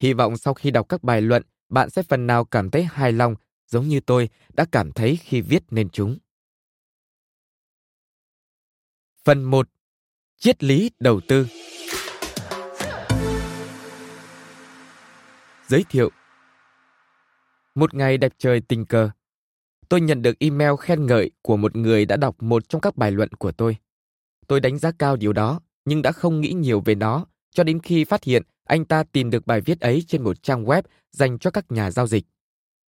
Hy 0.00 0.12
vọng 0.12 0.36
sau 0.36 0.54
khi 0.54 0.70
đọc 0.70 0.88
các 0.88 1.02
bài 1.02 1.20
luận, 1.20 1.42
bạn 1.68 1.90
sẽ 1.90 2.02
phần 2.02 2.26
nào 2.26 2.44
cảm 2.44 2.70
thấy 2.70 2.84
hài 2.84 3.12
lòng 3.12 3.34
giống 3.66 3.88
như 3.88 4.00
tôi 4.00 4.28
đã 4.52 4.66
cảm 4.72 4.92
thấy 4.92 5.16
khi 5.16 5.40
viết 5.40 5.62
nên 5.70 5.90
chúng. 5.90 6.18
Phần 9.24 9.44
1. 9.44 9.68
Triết 10.36 10.64
lý 10.64 10.90
đầu 11.00 11.20
tư 11.28 11.46
Giới 15.70 15.84
thiệu 15.88 16.10
Một 17.74 17.94
ngày 17.94 18.18
đẹp 18.18 18.32
trời 18.38 18.60
tình 18.60 18.86
cờ, 18.86 19.10
tôi 19.88 20.00
nhận 20.00 20.22
được 20.22 20.38
email 20.38 20.70
khen 20.80 21.06
ngợi 21.06 21.30
của 21.42 21.56
một 21.56 21.76
người 21.76 22.06
đã 22.06 22.16
đọc 22.16 22.42
một 22.42 22.68
trong 22.68 22.80
các 22.80 22.96
bài 22.96 23.10
luận 23.10 23.28
của 23.28 23.52
tôi. 23.52 23.76
Tôi 24.46 24.60
đánh 24.60 24.78
giá 24.78 24.92
cao 24.98 25.16
điều 25.16 25.32
đó, 25.32 25.60
nhưng 25.84 26.02
đã 26.02 26.12
không 26.12 26.40
nghĩ 26.40 26.52
nhiều 26.52 26.80
về 26.80 26.94
nó 26.94 27.26
cho 27.50 27.64
đến 27.64 27.80
khi 27.82 28.04
phát 28.04 28.24
hiện 28.24 28.42
anh 28.64 28.84
ta 28.84 29.02
tìm 29.02 29.30
được 29.30 29.46
bài 29.46 29.60
viết 29.60 29.80
ấy 29.80 30.04
trên 30.08 30.22
một 30.22 30.42
trang 30.42 30.64
web 30.64 30.82
dành 31.10 31.38
cho 31.38 31.50
các 31.50 31.72
nhà 31.72 31.90
giao 31.90 32.06
dịch. 32.06 32.24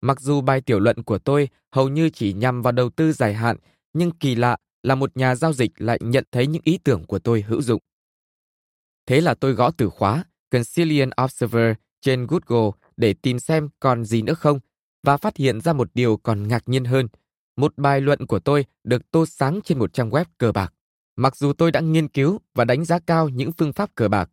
Mặc 0.00 0.20
dù 0.20 0.40
bài 0.40 0.60
tiểu 0.60 0.80
luận 0.80 1.02
của 1.02 1.18
tôi 1.18 1.48
hầu 1.72 1.88
như 1.88 2.10
chỉ 2.10 2.32
nhằm 2.32 2.62
vào 2.62 2.72
đầu 2.72 2.90
tư 2.90 3.12
dài 3.12 3.34
hạn, 3.34 3.56
nhưng 3.92 4.10
kỳ 4.10 4.34
lạ 4.34 4.56
là 4.82 4.94
một 4.94 5.16
nhà 5.16 5.34
giao 5.34 5.52
dịch 5.52 5.72
lại 5.76 5.98
nhận 6.00 6.24
thấy 6.32 6.46
những 6.46 6.62
ý 6.64 6.78
tưởng 6.84 7.06
của 7.06 7.18
tôi 7.18 7.42
hữu 7.42 7.62
dụng. 7.62 7.80
Thế 9.06 9.20
là 9.20 9.34
tôi 9.34 9.52
gõ 9.52 9.70
từ 9.70 9.88
khóa 9.88 10.24
Concilian 10.50 11.10
Observer 11.24 11.74
trên 12.02 12.26
Google 12.26 12.71
để 12.97 13.14
tìm 13.14 13.38
xem 13.38 13.68
còn 13.80 14.04
gì 14.04 14.23
nữa 14.23 14.35
không 14.35 14.61
và 15.02 15.16
phát 15.16 15.37
hiện 15.37 15.61
ra 15.61 15.73
một 15.73 15.90
điều 15.94 16.16
còn 16.16 16.49
ngạc 16.49 16.68
nhiên 16.68 16.85
hơn. 16.85 17.09
Một 17.56 17.73
bài 17.76 18.00
luận 18.00 18.26
của 18.26 18.38
tôi 18.38 18.64
được 18.85 19.11
tô 19.11 19.26
sáng 19.26 19.61
trên 19.64 19.78
một 19.78 19.92
trang 19.92 20.11
web 20.11 20.25
cờ 20.38 20.52
bạc. 20.52 20.75
Mặc 21.16 21.37
dù 21.37 21.52
tôi 21.52 21.73
đã 21.73 21.80
nghiên 21.80 22.09
cứu 22.09 22.40
và 22.54 22.64
đánh 22.64 22.85
giá 22.85 22.99
cao 22.99 23.28
những 23.28 23.52
phương 23.52 23.73
pháp 23.73 23.94
cờ 23.94 24.09
bạc, 24.09 24.30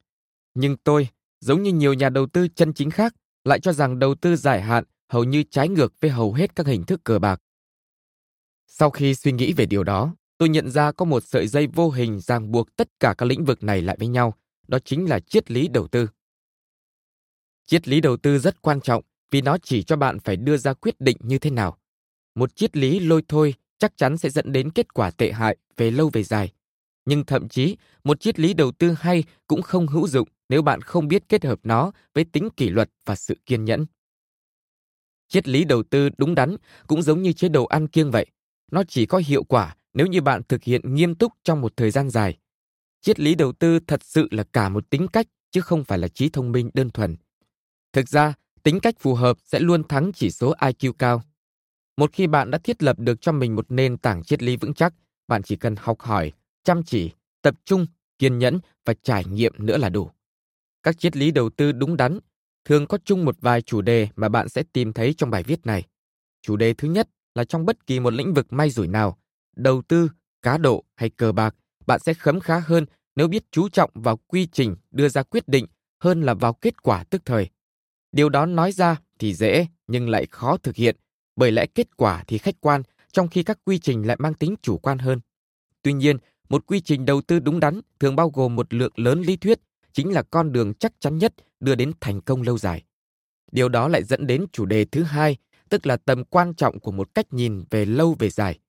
nhưng 0.54 0.78
tôi, 0.78 1.08
giống 1.40 1.64
như 1.64 1.72
nhiều 1.72 1.94
nhà 1.94 2.10
đầu 2.10 2.28
tư 2.28 2.48
chân 2.48 2.74
chính 2.74 2.90
khác, 2.90 3.16
lại 3.44 3.60
cho 3.60 3.74
rằng 3.74 4.00
đầu 4.00 4.16
tư 4.16 4.36
dài 4.36 4.62
hạn 4.62 4.84
hầu 5.10 5.24
như 5.24 5.44
trái 5.44 5.70
ngược 5.70 5.94
với 6.00 6.12
hầu 6.12 6.34
hết 6.34 6.56
các 6.56 6.68
hình 6.68 6.84
thức 6.84 7.04
cờ 7.04 7.20
bạc. 7.20 7.42
Sau 8.68 8.90
khi 8.90 9.16
suy 9.16 9.32
nghĩ 9.32 9.54
về 9.54 9.66
điều 9.66 9.84
đó, 9.84 10.16
tôi 10.38 10.50
nhận 10.50 10.72
ra 10.72 10.92
có 10.92 11.06
một 11.06 11.24
sợi 11.24 11.48
dây 11.48 11.68
vô 11.68 11.90
hình 11.90 12.20
ràng 12.20 12.52
buộc 12.52 12.76
tất 12.76 12.90
cả 13.00 13.14
các 13.18 13.26
lĩnh 13.26 13.46
vực 13.46 13.64
này 13.64 13.82
lại 13.82 13.96
với 14.00 14.08
nhau, 14.08 14.34
đó 14.68 14.80
chính 14.86 15.10
là 15.10 15.20
triết 15.20 15.52
lý 15.52 15.68
đầu 15.68 15.88
tư. 15.88 16.08
Triết 17.70 17.88
lý 17.88 18.02
đầu 18.02 18.18
tư 18.18 18.40
rất 18.40 18.62
quan 18.62 18.82
trọng 18.82 19.04
vì 19.32 19.42
nó 19.42 19.58
chỉ 19.58 19.84
cho 19.84 19.96
bạn 19.96 20.20
phải 20.20 20.36
đưa 20.36 20.58
ra 20.58 20.74
quyết 20.74 21.02
định 21.02 21.18
như 21.20 21.40
thế 21.40 21.50
nào. 21.50 21.78
Một 22.36 22.56
triết 22.56 22.78
lý 22.78 23.00
lôi 23.00 23.24
thôi 23.28 23.54
chắc 23.78 23.98
chắn 23.98 24.18
sẽ 24.18 24.30
dẫn 24.30 24.52
đến 24.52 24.72
kết 24.72 24.94
quả 24.94 25.12
tệ 25.12 25.32
hại 25.32 25.58
về 25.78 25.92
lâu 25.92 26.10
về 26.14 26.24
dài. 26.24 26.52
Nhưng 27.06 27.26
thậm 27.26 27.50
chí, 27.50 27.78
một 28.04 28.20
triết 28.20 28.40
lý 28.40 28.54
đầu 28.54 28.72
tư 28.72 28.96
hay 29.00 29.24
cũng 29.48 29.62
không 29.62 29.88
hữu 29.88 30.08
dụng 30.08 30.28
nếu 30.50 30.62
bạn 30.62 30.82
không 30.82 31.08
biết 31.08 31.24
kết 31.30 31.46
hợp 31.46 31.60
nó 31.64 31.92
với 32.14 32.24
tính 32.24 32.50
kỷ 32.58 32.70
luật 32.70 32.90
và 33.06 33.16
sự 33.16 33.38
kiên 33.46 33.66
nhẫn. 33.66 33.86
Triết 35.28 35.48
lý 35.48 35.64
đầu 35.64 35.84
tư 35.84 36.10
đúng 36.18 36.36
đắn 36.36 36.56
cũng 36.88 37.02
giống 37.02 37.22
như 37.22 37.34
chế 37.34 37.50
độ 37.50 37.66
ăn 37.66 37.88
kiêng 37.88 38.12
vậy. 38.12 38.26
Nó 38.72 38.84
chỉ 38.88 39.06
có 39.06 39.22
hiệu 39.26 39.44
quả 39.44 39.76
nếu 39.94 40.08
như 40.08 40.22
bạn 40.22 40.42
thực 40.50 40.64
hiện 40.64 40.94
nghiêm 40.96 41.16
túc 41.16 41.34
trong 41.44 41.62
một 41.62 41.78
thời 41.78 41.92
gian 41.92 42.10
dài. 42.10 42.38
Triết 43.02 43.20
lý 43.20 43.36
đầu 43.36 43.52
tư 43.52 43.80
thật 43.88 44.04
sự 44.04 44.28
là 44.32 44.44
cả 44.44 44.70
một 44.70 44.90
tính 44.90 45.08
cách 45.08 45.28
chứ 45.52 45.62
không 45.62 45.84
phải 45.84 45.98
là 45.98 46.08
trí 46.08 46.30
thông 46.30 46.52
minh 46.52 46.70
đơn 46.74 46.90
thuần. 46.90 47.16
Thực 47.94 48.10
ra, 48.10 48.34
tính 48.64 48.80
cách 48.80 48.96
phù 49.00 49.14
hợp 49.14 49.38
sẽ 49.46 49.60
luôn 49.60 49.88
thắng 49.88 50.12
chỉ 50.14 50.32
số 50.32 50.54
IQ 50.56 50.94
cao. 50.94 51.24
Một 51.98 52.14
khi 52.14 52.28
bạn 52.28 52.52
đã 52.52 52.58
thiết 52.58 52.84
lập 52.84 53.00
được 53.00 53.22
cho 53.22 53.32
mình 53.32 53.56
một 53.56 53.72
nền 53.72 53.98
tảng 53.98 54.24
triết 54.24 54.44
lý 54.44 54.58
vững 54.58 54.74
chắc, 54.74 54.94
bạn 55.28 55.44
chỉ 55.44 55.56
cần 55.56 55.76
học 55.76 56.00
hỏi, 56.00 56.32
chăm 56.64 56.84
chỉ, 56.84 57.12
tập 57.42 57.56
trung, 57.66 57.86
kiên 58.20 58.40
nhẫn 58.40 58.60
và 58.86 58.94
trải 59.04 59.26
nghiệm 59.26 59.54
nữa 59.58 59.78
là 59.78 59.90
đủ. 59.90 60.10
Các 60.84 61.00
triết 61.00 61.18
lý 61.18 61.32
đầu 61.32 61.50
tư 61.50 61.72
đúng 61.72 61.98
đắn 61.98 62.20
thường 62.66 62.88
có 62.88 62.98
chung 63.06 63.26
một 63.26 63.36
vài 63.42 63.62
chủ 63.62 63.82
đề 63.82 64.08
mà 64.16 64.30
bạn 64.30 64.50
sẽ 64.50 64.64
tìm 64.74 64.94
thấy 64.94 65.14
trong 65.14 65.30
bài 65.30 65.44
viết 65.44 65.66
này. 65.66 65.84
Chủ 66.42 66.56
đề 66.56 66.74
thứ 66.74 66.88
nhất 66.88 67.10
là 67.36 67.44
trong 67.44 67.66
bất 67.66 67.88
kỳ 67.88 68.00
một 68.00 68.14
lĩnh 68.14 68.34
vực 68.34 68.54
may 68.54 68.70
rủi 68.70 68.88
nào, 68.88 69.18
đầu 69.56 69.82
tư, 69.82 70.10
cá 70.42 70.58
độ 70.58 70.84
hay 70.96 71.10
cờ 71.10 71.32
bạc, 71.32 71.56
bạn 71.88 72.00
sẽ 72.00 72.14
khấm 72.14 72.40
khá 72.40 72.60
hơn 72.60 72.86
nếu 73.16 73.28
biết 73.28 73.44
chú 73.52 73.70
trọng 73.70 73.92
vào 73.94 74.18
quy 74.18 74.46
trình 74.46 74.76
đưa 74.92 75.10
ra 75.10 75.24
quyết 75.24 75.48
định 75.48 75.66
hơn 76.00 76.22
là 76.22 76.34
vào 76.34 76.54
kết 76.54 76.84
quả 76.84 77.04
tức 77.04 77.22
thời. 77.26 77.50
Điều 78.12 78.30
đó 78.30 78.46
nói 78.46 78.72
ra 78.72 78.98
thì 79.20 79.34
dễ 79.34 79.68
nhưng 79.88 80.10
lại 80.10 80.26
khó 80.32 80.58
thực 80.58 80.76
hiện, 80.76 80.96
bởi 81.36 81.52
lẽ 81.52 81.66
kết 81.66 81.98
quả 81.98 82.24
thì 82.28 82.38
khách 82.38 82.56
quan, 82.62 82.82
trong 83.12 83.28
khi 83.28 83.44
các 83.44 83.60
quy 83.66 83.80
trình 83.80 84.08
lại 84.08 84.18
mang 84.20 84.34
tính 84.34 84.56
chủ 84.62 84.78
quan 84.78 84.98
hơn. 84.98 85.20
Tuy 85.82 85.94
nhiên, 85.94 86.18
một 86.50 86.68
quy 86.68 86.82
trình 86.82 87.06
đầu 87.06 87.22
tư 87.22 87.40
đúng 87.40 87.60
đắn 87.60 87.82
thường 88.00 88.16
bao 88.16 88.30
gồm 88.30 88.56
một 88.56 88.74
lượng 88.74 88.94
lớn 88.96 89.22
lý 89.22 89.38
thuyết, 89.38 89.60
chính 89.94 90.14
là 90.14 90.24
con 90.24 90.52
đường 90.52 90.74
chắc 90.74 90.92
chắn 91.00 91.18
nhất 91.18 91.34
đưa 91.60 91.76
đến 91.76 91.92
thành 92.00 92.22
công 92.22 92.42
lâu 92.42 92.58
dài. 92.58 92.84
Điều 93.52 93.70
đó 93.70 93.88
lại 93.88 94.04
dẫn 94.04 94.28
đến 94.28 94.46
chủ 94.52 94.66
đề 94.66 94.86
thứ 94.86 95.04
hai, 95.04 95.38
tức 95.70 95.86
là 95.86 95.98
tầm 95.98 96.24
quan 96.24 96.54
trọng 96.54 96.80
của 96.80 96.92
một 96.92 97.10
cách 97.16 97.34
nhìn 97.34 97.64
về 97.70 97.86
lâu 97.86 98.16
về 98.20 98.30
dài. 98.30 98.60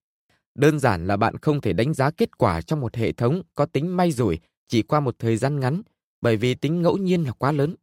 Đơn 0.54 0.78
giản 0.78 1.06
là 1.06 1.16
bạn 1.16 1.36
không 1.36 1.60
thể 1.60 1.72
đánh 1.72 1.94
giá 1.94 2.10
kết 2.10 2.38
quả 2.38 2.62
trong 2.62 2.80
một 2.80 2.96
hệ 2.96 3.12
thống 3.12 3.42
có 3.54 3.66
tính 3.66 3.96
may 3.96 4.12
rủi 4.12 4.38
chỉ 4.68 4.82
qua 4.82 5.00
một 5.00 5.18
thời 5.18 5.36
gian 5.36 5.60
ngắn, 5.60 5.82
bởi 6.20 6.36
vì 6.36 6.54
tính 6.54 6.82
ngẫu 6.82 6.96
nhiên 6.96 7.22
là 7.22 7.32
quá 7.32 7.52
lớn. 7.52 7.74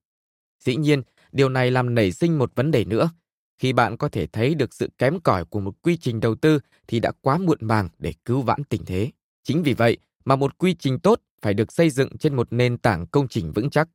Dĩ 0.64 0.76
nhiên, 0.76 1.02
điều 1.38 1.50
này 1.50 1.72
làm 1.72 1.96
nảy 1.96 2.12
sinh 2.12 2.38
một 2.38 2.56
vấn 2.56 2.72
đề 2.72 2.86
nữa. 2.86 3.10
Khi 3.58 3.74
bạn 3.74 3.98
có 3.98 4.10
thể 4.10 4.28
thấy 4.28 4.56
được 4.56 4.74
sự 4.74 4.90
kém 4.98 5.20
cỏi 5.20 5.46
của 5.46 5.60
một 5.60 5.82
quy 5.82 5.98
trình 5.98 6.20
đầu 6.20 6.36
tư 6.36 6.60
thì 6.88 7.00
đã 7.00 7.12
quá 7.22 7.38
muộn 7.38 7.58
màng 7.62 7.90
để 8.00 8.14
cứu 8.26 8.42
vãn 8.42 8.64
tình 8.64 8.86
thế. 8.86 9.12
Chính 9.44 9.64
vì 9.64 9.74
vậy 9.74 9.98
mà 10.26 10.36
một 10.36 10.58
quy 10.58 10.74
trình 10.74 11.00
tốt 11.00 11.22
phải 11.42 11.54
được 11.54 11.72
xây 11.72 11.90
dựng 11.90 12.18
trên 12.18 12.36
một 12.36 12.54
nền 12.54 12.78
tảng 12.78 13.08
công 13.08 13.28
trình 13.28 13.52
vững 13.52 13.70
chắc. 13.70 13.90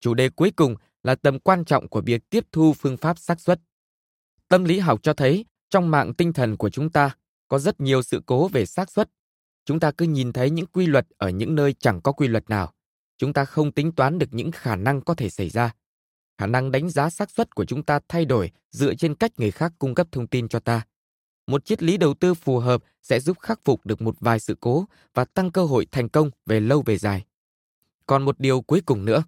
Chủ 0.00 0.14
đề 0.14 0.28
cuối 0.28 0.50
cùng 0.50 0.74
là 1.02 1.14
tầm 1.14 1.38
quan 1.38 1.64
trọng 1.64 1.88
của 1.88 2.00
việc 2.00 2.30
tiếp 2.30 2.44
thu 2.52 2.72
phương 2.72 2.96
pháp 2.96 3.18
xác 3.18 3.40
suất. 3.40 3.60
Tâm 4.48 4.64
lý 4.64 4.78
học 4.78 5.02
cho 5.02 5.14
thấy 5.14 5.44
trong 5.70 5.90
mạng 5.90 6.14
tinh 6.14 6.32
thần 6.32 6.56
của 6.56 6.70
chúng 6.70 6.90
ta 6.90 7.16
có 7.48 7.58
rất 7.58 7.80
nhiều 7.80 8.02
sự 8.02 8.22
cố 8.26 8.48
về 8.48 8.66
xác 8.66 8.90
suất. 8.90 9.10
Chúng 9.64 9.80
ta 9.80 9.90
cứ 9.90 10.04
nhìn 10.04 10.32
thấy 10.32 10.50
những 10.50 10.66
quy 10.66 10.86
luật 10.86 11.06
ở 11.16 11.30
những 11.30 11.54
nơi 11.54 11.72
chẳng 11.72 12.00
có 12.00 12.12
quy 12.12 12.28
luật 12.28 12.50
nào. 12.50 12.72
Chúng 13.18 13.32
ta 13.32 13.44
không 13.44 13.72
tính 13.72 13.92
toán 13.92 14.18
được 14.18 14.28
những 14.30 14.50
khả 14.50 14.76
năng 14.76 15.00
có 15.00 15.14
thể 15.14 15.30
xảy 15.30 15.48
ra. 15.48 15.72
Khả 16.38 16.46
năng 16.46 16.70
đánh 16.70 16.90
giá 16.90 17.10
xác 17.10 17.30
suất 17.30 17.54
của 17.54 17.64
chúng 17.64 17.82
ta 17.82 18.00
thay 18.08 18.24
đổi 18.24 18.50
dựa 18.70 18.94
trên 18.94 19.14
cách 19.14 19.32
người 19.36 19.50
khác 19.50 19.72
cung 19.78 19.94
cấp 19.94 20.08
thông 20.12 20.26
tin 20.26 20.48
cho 20.48 20.60
ta. 20.60 20.86
một 21.46 21.64
triết 21.64 21.82
lý 21.82 21.96
đầu 21.96 22.14
tư 22.14 22.34
phù 22.34 22.58
hợp 22.58 22.84
sẽ 23.02 23.20
giúp 23.20 23.38
khắc 23.40 23.60
phục 23.64 23.86
được 23.86 24.02
một 24.02 24.16
vài 24.20 24.40
sự 24.40 24.56
cố 24.60 24.84
và 25.14 25.24
tăng 25.24 25.50
cơ 25.50 25.64
hội 25.64 25.86
thành 25.90 26.08
công 26.08 26.30
về 26.46 26.60
lâu 26.60 26.82
về 26.86 26.98
dài. 26.98 27.24
Còn 28.06 28.22
một 28.22 28.40
điều 28.40 28.60
cuối 28.60 28.80
cùng 28.86 29.04
nữa, 29.04 29.24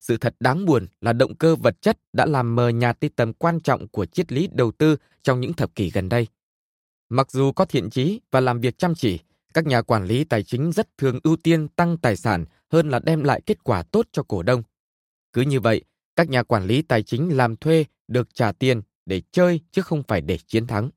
sự 0.00 0.16
thật 0.16 0.36
đáng 0.40 0.64
buồn 0.64 0.86
là 1.00 1.12
động 1.12 1.34
cơ 1.34 1.56
vật 1.56 1.82
chất 1.82 1.98
đã 2.12 2.26
làm 2.26 2.54
mờ 2.56 2.68
nhạt 2.68 3.00
đi 3.00 3.08
tầm 3.08 3.32
quan 3.32 3.60
trọng 3.60 3.88
của 3.88 4.06
triết 4.06 4.32
lý 4.32 4.48
đầu 4.52 4.72
tư 4.72 4.96
trong 5.22 5.40
những 5.40 5.52
thập 5.52 5.74
kỷ 5.74 5.90
gần 5.90 6.08
đây. 6.08 6.26
Mặc 7.08 7.30
dù 7.30 7.52
có 7.52 7.64
thiện 7.64 7.90
chí 7.90 8.20
và 8.30 8.40
làm 8.40 8.60
việc 8.60 8.78
chăm 8.78 8.94
chỉ, 8.94 9.18
các 9.54 9.66
nhà 9.66 9.82
quản 9.82 10.04
lý 10.04 10.24
tài 10.24 10.42
chính 10.42 10.72
rất 10.72 10.98
thường 10.98 11.18
ưu 11.22 11.36
tiên 11.36 11.68
tăng 11.68 11.98
tài 11.98 12.16
sản 12.16 12.44
hơn 12.72 12.88
là 12.88 12.98
đem 12.98 13.24
lại 13.24 13.40
kết 13.46 13.64
quả 13.64 13.82
tốt 13.82 14.06
cho 14.12 14.22
cổ 14.22 14.42
đông. 14.42 14.62
Cứ 15.32 15.42
như 15.42 15.60
vậy, 15.60 15.84
các 16.16 16.28
nhà 16.28 16.42
quản 16.42 16.66
lý 16.66 16.82
tài 16.82 17.02
chính 17.02 17.36
làm 17.36 17.56
thuê 17.56 17.84
được 18.08 18.34
trả 18.34 18.52
tiền 18.52 18.82
để 19.06 19.22
chơi 19.32 19.60
chứ 19.70 19.82
không 19.82 20.02
phải 20.02 20.20
để 20.20 20.38
chiến 20.46 20.66
thắng. 20.66 20.90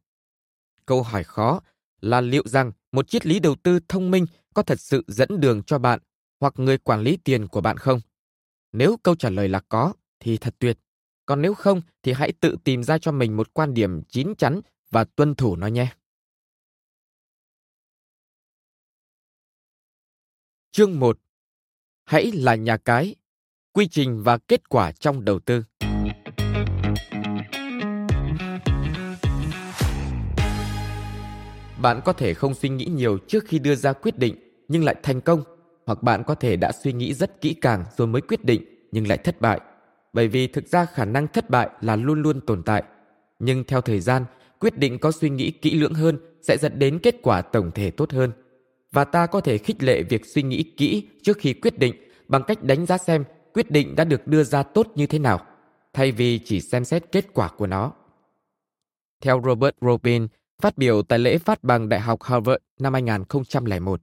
Câu 0.85 1.03
hỏi 1.03 1.23
khó 1.23 1.61
là 2.01 2.21
liệu 2.21 2.43
rằng 2.45 2.71
một 2.91 3.07
triết 3.07 3.25
lý 3.25 3.39
đầu 3.39 3.55
tư 3.63 3.79
thông 3.87 4.11
minh 4.11 4.25
có 4.53 4.63
thật 4.63 4.79
sự 4.79 5.03
dẫn 5.07 5.39
đường 5.39 5.63
cho 5.63 5.79
bạn 5.79 5.99
hoặc 6.39 6.53
người 6.57 6.77
quản 6.77 7.01
lý 7.01 7.17
tiền 7.23 7.47
của 7.47 7.61
bạn 7.61 7.77
không? 7.77 7.99
Nếu 8.71 8.97
câu 9.03 9.15
trả 9.15 9.29
lời 9.29 9.49
là 9.49 9.59
có 9.69 9.93
thì 10.19 10.37
thật 10.37 10.55
tuyệt. 10.59 10.79
Còn 11.25 11.41
nếu 11.41 11.53
không 11.53 11.81
thì 12.03 12.13
hãy 12.13 12.33
tự 12.39 12.55
tìm 12.63 12.83
ra 12.83 12.97
cho 12.97 13.11
mình 13.11 13.37
một 13.37 13.53
quan 13.53 13.73
điểm 13.73 14.03
chín 14.03 14.35
chắn 14.35 14.61
và 14.89 15.03
tuân 15.03 15.35
thủ 15.35 15.55
nó 15.55 15.67
nhé. 15.67 15.95
Chương 20.71 20.99
1 20.99 21.19
Hãy 22.05 22.31
là 22.31 22.55
nhà 22.55 22.77
cái, 22.77 23.15
quy 23.77 23.87
trình 23.87 24.23
và 24.23 24.37
kết 24.37 24.69
quả 24.69 24.91
trong 24.91 25.25
đầu 25.25 25.39
tư. 25.39 25.63
Bạn 31.81 32.01
có 32.05 32.13
thể 32.13 32.33
không 32.33 32.53
suy 32.53 32.69
nghĩ 32.69 32.85
nhiều 32.85 33.17
trước 33.27 33.43
khi 33.47 33.59
đưa 33.59 33.75
ra 33.75 33.93
quyết 33.93 34.17
định 34.17 34.35
nhưng 34.67 34.83
lại 34.83 34.95
thành 35.03 35.21
công, 35.21 35.43
hoặc 35.85 36.03
bạn 36.03 36.23
có 36.27 36.35
thể 36.35 36.55
đã 36.55 36.71
suy 36.71 36.93
nghĩ 36.93 37.13
rất 37.13 37.41
kỹ 37.41 37.53
càng 37.53 37.83
rồi 37.97 38.07
mới 38.07 38.21
quyết 38.21 38.45
định 38.45 38.87
nhưng 38.91 39.07
lại 39.07 39.17
thất 39.17 39.41
bại. 39.41 39.59
Bởi 40.13 40.27
vì 40.27 40.47
thực 40.47 40.67
ra 40.67 40.85
khả 40.85 41.05
năng 41.05 41.27
thất 41.27 41.49
bại 41.49 41.69
là 41.81 41.95
luôn 41.95 42.21
luôn 42.21 42.41
tồn 42.41 42.63
tại. 42.63 42.83
Nhưng 43.39 43.63
theo 43.63 43.81
thời 43.81 43.99
gian, 43.99 44.25
quyết 44.59 44.77
định 44.77 44.99
có 44.99 45.11
suy 45.11 45.29
nghĩ 45.29 45.51
kỹ 45.51 45.75
lưỡng 45.75 45.93
hơn 45.93 46.17
sẽ 46.41 46.57
dẫn 46.57 46.79
đến 46.79 46.99
kết 46.99 47.15
quả 47.21 47.41
tổng 47.41 47.71
thể 47.75 47.91
tốt 47.91 48.11
hơn. 48.11 48.31
Và 48.91 49.03
ta 49.03 49.25
có 49.25 49.41
thể 49.41 49.57
khích 49.57 49.83
lệ 49.83 50.03
việc 50.03 50.25
suy 50.25 50.43
nghĩ 50.43 50.63
kỹ 50.63 51.07
trước 51.23 51.37
khi 51.37 51.53
quyết 51.53 51.79
định 51.79 51.95
bằng 52.27 52.43
cách 52.47 52.63
đánh 52.63 52.85
giá 52.85 52.97
xem 52.97 53.23
quyết 53.57 53.71
định 53.71 53.95
đã 53.95 54.03
được 54.03 54.27
đưa 54.27 54.43
ra 54.43 54.63
tốt 54.63 54.87
như 54.95 55.07
thế 55.07 55.19
nào, 55.19 55.45
thay 55.93 56.11
vì 56.11 56.39
chỉ 56.45 56.61
xem 56.61 56.85
xét 56.85 57.11
kết 57.11 57.25
quả 57.33 57.49
của 57.57 57.67
nó. 57.67 57.91
Theo 59.21 59.41
Robert 59.45 59.75
Robin, 59.81 60.27
phát 60.61 60.77
biểu 60.77 61.01
tại 61.01 61.19
lễ 61.19 61.37
phát 61.37 61.63
bằng 61.63 61.89
Đại 61.89 61.99
học 61.99 62.23
Harvard 62.23 62.63
năm 62.79 62.93
2001. 62.93 64.01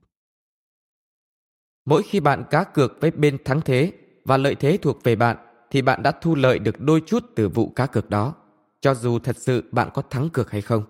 Mỗi 1.85 2.03
khi 2.03 2.19
bạn 2.19 2.43
cá 2.49 2.63
cược 2.63 3.01
với 3.01 3.11
bên 3.11 3.37
thắng 3.45 3.61
thế 3.61 3.91
và 4.25 4.37
lợi 4.37 4.55
thế 4.55 4.77
thuộc 4.81 5.03
về 5.03 5.15
bạn, 5.15 5.37
thì 5.71 5.81
bạn 5.81 6.03
đã 6.03 6.11
thu 6.11 6.35
lợi 6.35 6.59
được 6.59 6.79
đôi 6.79 7.01
chút 7.05 7.23
từ 7.35 7.49
vụ 7.49 7.69
cá 7.69 7.85
cược 7.85 8.09
đó, 8.09 8.35
cho 8.81 8.93
dù 8.93 9.19
thật 9.19 9.37
sự 9.37 9.63
bạn 9.71 9.89
có 9.93 10.01
thắng 10.01 10.29
cược 10.29 10.51
hay 10.51 10.61
không. 10.61 10.83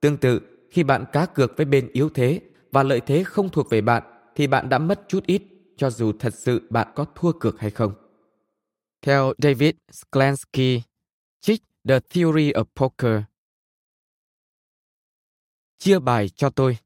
Tương 0.00 0.16
tự, 0.16 0.40
khi 0.70 0.82
bạn 0.82 1.04
cá 1.12 1.26
cược 1.26 1.56
với 1.56 1.66
bên 1.66 1.88
yếu 1.92 2.08
thế 2.08 2.40
và 2.72 2.82
lợi 2.82 3.00
thế 3.00 3.24
không 3.24 3.48
thuộc 3.48 3.70
về 3.70 3.80
bạn, 3.80 4.02
thì 4.34 4.46
bạn 4.46 4.68
đã 4.68 4.78
mất 4.78 5.00
chút 5.08 5.26
ít, 5.26 5.42
cho 5.80 5.90
dù 5.90 6.12
thật 6.18 6.34
sự 6.34 6.62
bạn 6.70 6.88
có 6.94 7.06
thua 7.14 7.32
cược 7.32 7.60
hay 7.60 7.70
không. 7.70 7.92
Theo 9.02 9.32
David 9.38 9.74
Sklansky, 9.92 10.82
trích 11.40 11.62
The 11.88 12.00
Theory 12.00 12.52
of 12.52 12.64
Poker, 12.76 13.22
chia 15.78 15.98
bài 15.98 16.28
cho 16.28 16.50
tôi. 16.50 16.78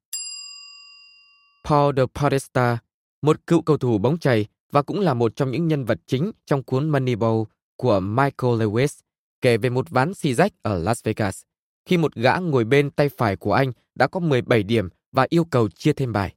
Paul 1.65 1.95
de 1.97 2.03
Podesta, 2.15 2.79
một 3.23 3.47
cựu 3.47 3.63
cầu 3.63 3.79
thủ 3.79 3.99
bóng 3.99 4.19
chày 4.19 4.47
và 4.73 4.83
cũng 4.83 5.01
là 5.01 5.15
một 5.15 5.37
trong 5.37 5.51
những 5.51 5.69
nhân 5.69 5.85
vật 5.85 5.99
chính 6.07 6.33
trong 6.47 6.63
cuốn 6.63 6.91
Moneyball 6.91 7.43
của 7.77 8.01
Michael 8.01 8.55
Lewis, 8.63 9.01
kể 9.41 9.57
về 9.57 9.71
một 9.71 9.91
ván 9.91 10.15
xì 10.15 10.35
rách 10.35 10.53
ở 10.63 10.79
Las 10.79 11.05
Vegas, 11.05 11.43
khi 11.85 11.97
một 11.97 12.15
gã 12.15 12.37
ngồi 12.37 12.65
bên 12.65 12.91
tay 12.91 13.09
phải 13.09 13.37
của 13.37 13.53
anh 13.53 13.73
đã 13.95 14.07
có 14.07 14.21
17 14.21 14.63
điểm 14.63 14.89
và 15.13 15.27
yêu 15.29 15.45
cầu 15.45 15.69
chia 15.69 15.93
thêm 15.93 16.13
bài. 16.13 16.35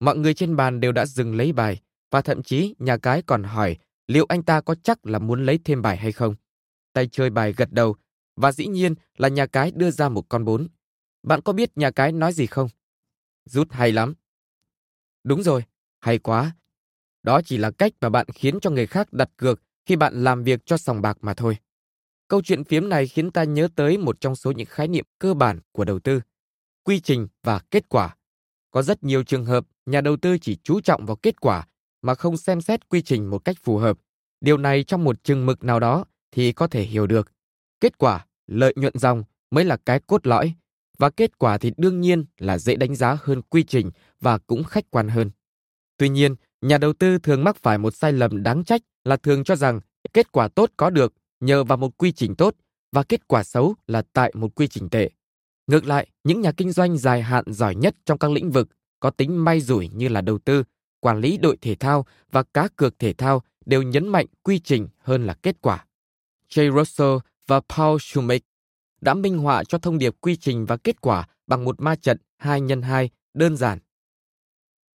Mọi 0.00 0.16
người 0.16 0.34
trên 0.34 0.56
bàn 0.56 0.80
đều 0.80 0.92
đã 0.92 1.06
dừng 1.06 1.36
lấy 1.36 1.52
bài, 1.52 1.80
và 2.10 2.22
thậm 2.22 2.42
chí 2.42 2.74
nhà 2.78 2.96
cái 2.96 3.22
còn 3.22 3.42
hỏi 3.42 3.76
liệu 4.08 4.26
anh 4.28 4.42
ta 4.42 4.60
có 4.60 4.74
chắc 4.74 5.06
là 5.06 5.18
muốn 5.18 5.46
lấy 5.46 5.58
thêm 5.64 5.82
bài 5.82 5.96
hay 5.96 6.12
không. 6.12 6.34
Tay 6.92 7.08
chơi 7.12 7.30
bài 7.30 7.52
gật 7.52 7.72
đầu, 7.72 7.96
và 8.36 8.52
dĩ 8.52 8.66
nhiên 8.66 8.94
là 9.16 9.28
nhà 9.28 9.46
cái 9.46 9.72
đưa 9.74 9.90
ra 9.90 10.08
một 10.08 10.28
con 10.28 10.44
bốn. 10.44 10.68
Bạn 11.22 11.40
có 11.40 11.52
biết 11.52 11.70
nhà 11.76 11.90
cái 11.90 12.12
nói 12.12 12.32
gì 12.32 12.46
không? 12.46 12.68
Rút 13.44 13.72
hay 13.72 13.92
lắm. 13.92 14.14
Đúng 15.24 15.42
rồi, 15.42 15.64
hay 16.00 16.18
quá. 16.18 16.56
Đó 17.22 17.40
chỉ 17.44 17.56
là 17.56 17.70
cách 17.70 17.92
mà 18.00 18.08
bạn 18.08 18.26
khiến 18.34 18.58
cho 18.60 18.70
người 18.70 18.86
khác 18.86 19.12
đặt 19.12 19.30
cược 19.36 19.62
khi 19.86 19.96
bạn 19.96 20.24
làm 20.24 20.42
việc 20.42 20.60
cho 20.66 20.76
sòng 20.76 21.02
bạc 21.02 21.18
mà 21.20 21.34
thôi. 21.34 21.56
Câu 22.28 22.42
chuyện 22.42 22.64
phiếm 22.64 22.88
này 22.88 23.08
khiến 23.08 23.30
ta 23.30 23.44
nhớ 23.44 23.68
tới 23.76 23.98
một 23.98 24.20
trong 24.20 24.36
số 24.36 24.52
những 24.52 24.66
khái 24.66 24.88
niệm 24.88 25.04
cơ 25.18 25.34
bản 25.34 25.60
của 25.72 25.84
đầu 25.84 25.98
tư, 25.98 26.20
quy 26.82 27.00
trình 27.00 27.28
và 27.42 27.60
kết 27.70 27.88
quả. 27.88 28.16
Có 28.76 28.82
rất 28.82 29.04
nhiều 29.04 29.22
trường 29.22 29.44
hợp 29.44 29.66
nhà 29.86 30.00
đầu 30.00 30.16
tư 30.16 30.38
chỉ 30.38 30.56
chú 30.62 30.80
trọng 30.80 31.06
vào 31.06 31.16
kết 31.16 31.40
quả 31.40 31.66
mà 32.02 32.14
không 32.14 32.36
xem 32.36 32.60
xét 32.60 32.88
quy 32.88 33.02
trình 33.02 33.30
một 33.30 33.38
cách 33.38 33.56
phù 33.62 33.78
hợp. 33.78 33.98
Điều 34.40 34.56
này 34.56 34.84
trong 34.84 35.04
một 35.04 35.24
chừng 35.24 35.46
mực 35.46 35.64
nào 35.64 35.80
đó 35.80 36.04
thì 36.32 36.52
có 36.52 36.66
thể 36.66 36.82
hiểu 36.82 37.06
được. 37.06 37.32
Kết 37.80 37.98
quả, 37.98 38.26
lợi 38.46 38.74
nhuận 38.76 38.98
dòng 38.98 39.24
mới 39.50 39.64
là 39.64 39.76
cái 39.76 40.00
cốt 40.06 40.26
lõi 40.26 40.54
và 40.98 41.10
kết 41.10 41.38
quả 41.38 41.58
thì 41.58 41.72
đương 41.76 42.00
nhiên 42.00 42.24
là 42.38 42.58
dễ 42.58 42.76
đánh 42.76 42.94
giá 42.94 43.18
hơn 43.22 43.42
quy 43.42 43.62
trình 43.62 43.90
và 44.20 44.38
cũng 44.38 44.64
khách 44.64 44.90
quan 44.90 45.08
hơn. 45.08 45.30
Tuy 45.96 46.08
nhiên, 46.08 46.34
nhà 46.60 46.78
đầu 46.78 46.92
tư 46.92 47.18
thường 47.18 47.44
mắc 47.44 47.56
phải 47.56 47.78
một 47.78 47.94
sai 47.94 48.12
lầm 48.12 48.42
đáng 48.42 48.64
trách 48.64 48.82
là 49.04 49.16
thường 49.16 49.44
cho 49.44 49.56
rằng 49.56 49.80
kết 50.12 50.32
quả 50.32 50.48
tốt 50.48 50.70
có 50.76 50.90
được 50.90 51.14
nhờ 51.40 51.64
vào 51.64 51.78
một 51.78 51.96
quy 51.96 52.12
trình 52.12 52.34
tốt 52.34 52.54
và 52.92 53.02
kết 53.02 53.28
quả 53.28 53.44
xấu 53.44 53.74
là 53.86 54.02
tại 54.12 54.32
một 54.34 54.54
quy 54.54 54.68
trình 54.68 54.88
tệ. 54.88 55.10
Ngược 55.66 55.84
lại, 55.84 56.10
những 56.24 56.40
nhà 56.40 56.52
kinh 56.52 56.72
doanh 56.72 56.98
dài 56.98 57.22
hạn 57.22 57.44
giỏi 57.46 57.74
nhất 57.74 57.96
trong 58.04 58.18
các 58.18 58.30
lĩnh 58.30 58.50
vực 58.50 58.68
có 59.00 59.10
tính 59.10 59.44
may 59.44 59.60
rủi 59.60 59.88
như 59.88 60.08
là 60.08 60.20
đầu 60.20 60.38
tư, 60.38 60.64
quản 61.00 61.20
lý 61.20 61.38
đội 61.38 61.56
thể 61.60 61.74
thao 61.74 62.06
và 62.30 62.42
cá 62.42 62.68
cược 62.68 62.98
thể 62.98 63.12
thao 63.12 63.42
đều 63.66 63.82
nhấn 63.82 64.08
mạnh 64.08 64.26
quy 64.42 64.58
trình 64.58 64.88
hơn 64.98 65.26
là 65.26 65.34
kết 65.34 65.56
quả. 65.60 65.86
Jay 66.48 66.76
Russell 66.76 67.16
và 67.46 67.60
Paul 67.60 67.98
Schumacher 68.00 68.42
đã 69.00 69.14
minh 69.14 69.38
họa 69.38 69.64
cho 69.64 69.78
thông 69.78 69.98
điệp 69.98 70.14
quy 70.20 70.36
trình 70.36 70.66
và 70.66 70.76
kết 70.76 71.00
quả 71.00 71.28
bằng 71.46 71.64
một 71.64 71.80
ma 71.80 71.96
trận 71.96 72.18
2 72.36 72.60
x 72.68 72.72
2 72.82 73.10
đơn 73.34 73.56
giản. 73.56 73.78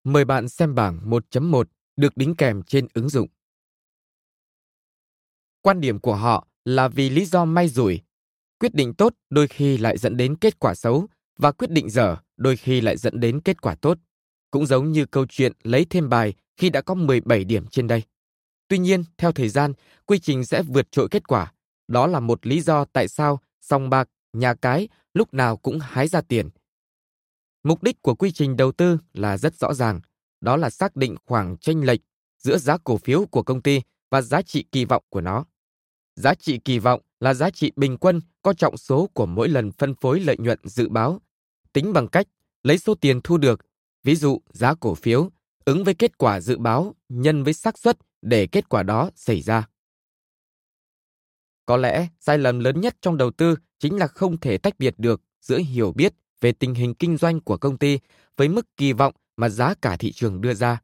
Mời 0.05 0.25
bạn 0.25 0.49
xem 0.49 0.75
bảng 0.75 1.11
1.1 1.11 1.65
được 1.97 2.17
đính 2.17 2.35
kèm 2.37 2.63
trên 2.63 2.87
ứng 2.95 3.09
dụng. 3.09 3.29
Quan 5.63 5.81
điểm 5.81 5.99
của 5.99 6.15
họ 6.15 6.47
là 6.65 6.89
vì 6.89 7.11
lý 7.11 7.25
do 7.25 7.45
may 7.45 7.69
rủi, 7.69 8.03
quyết 8.61 8.75
định 8.75 8.95
tốt 8.95 9.15
đôi 9.31 9.49
khi 9.49 9.79
lại 9.79 9.99
dẫn 9.99 10.17
đến 10.17 10.37
kết 10.37 10.59
quả 10.59 10.75
xấu 10.75 11.07
và 11.39 11.53
quyết 11.53 11.71
định 11.71 11.91
dở 11.91 12.17
đôi 12.37 12.57
khi 12.57 12.81
lại 12.81 12.97
dẫn 12.97 13.21
đến 13.21 13.41
kết 13.41 13.63
quả 13.63 13.75
tốt. 13.75 13.99
Cũng 14.51 14.67
giống 14.67 14.93
như 14.93 15.07
câu 15.07 15.27
chuyện 15.29 15.53
lấy 15.63 15.85
thêm 15.91 16.09
bài 16.09 16.35
khi 16.57 16.71
đã 16.71 16.81
có 16.81 16.95
17 16.95 17.45
điểm 17.45 17.67
trên 17.67 17.87
đây. 17.87 18.03
Tuy 18.69 18.79
nhiên, 18.79 19.05
theo 19.19 19.33
thời 19.33 19.49
gian, 19.49 19.73
quy 20.07 20.19
trình 20.19 20.45
sẽ 20.45 20.63
vượt 20.63 20.93
trội 20.93 21.09
kết 21.11 21.29
quả. 21.29 21.53
Đó 21.89 22.07
là 22.07 22.21
một 22.21 22.47
lý 22.47 22.61
do 22.61 22.85
tại 22.85 23.09
sao 23.09 23.41
sòng 23.61 23.91
bạc, 23.91 24.09
nhà 24.33 24.55
cái 24.55 24.89
lúc 25.15 25.35
nào 25.35 25.57
cũng 25.57 25.79
hái 25.79 26.09
ra 26.09 26.21
tiền. 26.21 26.49
Mục 27.63 27.83
đích 27.83 28.03
của 28.03 28.15
quy 28.15 28.33
trình 28.33 28.57
đầu 28.57 28.73
tư 28.73 28.99
là 29.13 29.39
rất 29.39 29.55
rõ 29.55 29.75
ràng, 29.75 30.01
đó 30.41 30.57
là 30.57 30.71
xác 30.71 30.97
định 30.97 31.17
khoảng 31.25 31.57
chênh 31.57 31.87
lệch 31.87 32.01
giữa 32.39 32.59
giá 32.59 32.77
cổ 32.85 32.97
phiếu 32.97 33.27
của 33.27 33.43
công 33.43 33.63
ty 33.63 33.81
và 34.11 34.23
giá 34.23 34.43
trị 34.43 34.65
kỳ 34.73 34.85
vọng 34.85 35.05
của 35.09 35.21
nó. 35.21 35.45
Giá 36.17 36.35
trị 36.35 36.59
kỳ 36.59 36.79
vọng 36.79 37.01
là 37.21 37.35
giá 37.35 37.51
trị 37.51 37.73
bình 37.77 37.97
quân 37.97 38.21
có 38.43 38.53
trọng 38.53 38.77
số 38.77 39.07
của 39.15 39.27
mỗi 39.27 39.49
lần 39.49 39.73
phân 39.73 39.95
phối 39.95 40.21
lợi 40.21 40.37
nhuận 40.39 40.59
dự 40.65 40.89
báo, 40.89 41.21
tính 41.73 41.93
bằng 41.93 42.09
cách 42.09 42.27
lấy 42.63 42.79
số 42.79 42.95
tiền 42.95 43.21
thu 43.25 43.37
được, 43.37 43.61
ví 44.05 44.17
dụ 44.17 44.41
giá 44.53 44.75
cổ 44.75 44.95
phiếu, 44.95 45.31
ứng 45.65 45.85
với 45.85 45.95
kết 45.95 46.19
quả 46.19 46.41
dự 46.41 46.59
báo 46.59 46.95
nhân 47.09 47.45
với 47.45 47.53
xác 47.53 47.79
suất 47.79 47.99
để 48.23 48.47
kết 48.47 48.69
quả 48.69 48.83
đó 48.83 49.11
xảy 49.15 49.43
ra. 49.43 49.69
Có 51.67 51.77
lẽ 51.77 52.09
sai 52.21 52.39
lầm 52.39 52.61
lớn 52.61 52.81
nhất 52.81 52.97
trong 53.01 53.17
đầu 53.17 53.31
tư 53.31 53.57
chính 53.79 53.97
là 53.97 54.07
không 54.07 54.41
thể 54.41 54.59
tách 54.59 54.79
biệt 54.79 54.95
được 54.99 55.23
giữa 55.41 55.59
hiểu 55.59 55.93
biết 55.93 56.15
về 56.41 56.53
tình 56.53 56.75
hình 56.75 56.95
kinh 56.95 57.17
doanh 57.17 57.41
của 57.41 57.57
công 57.57 57.79
ty 57.79 57.99
với 58.37 58.49
mức 58.49 58.77
kỳ 58.77 58.93
vọng 58.93 59.15
mà 59.37 59.49
giá 59.49 59.75
cả 59.83 59.97
thị 59.97 60.13
trường 60.13 60.41
đưa 60.41 60.55
ra. 60.55 60.81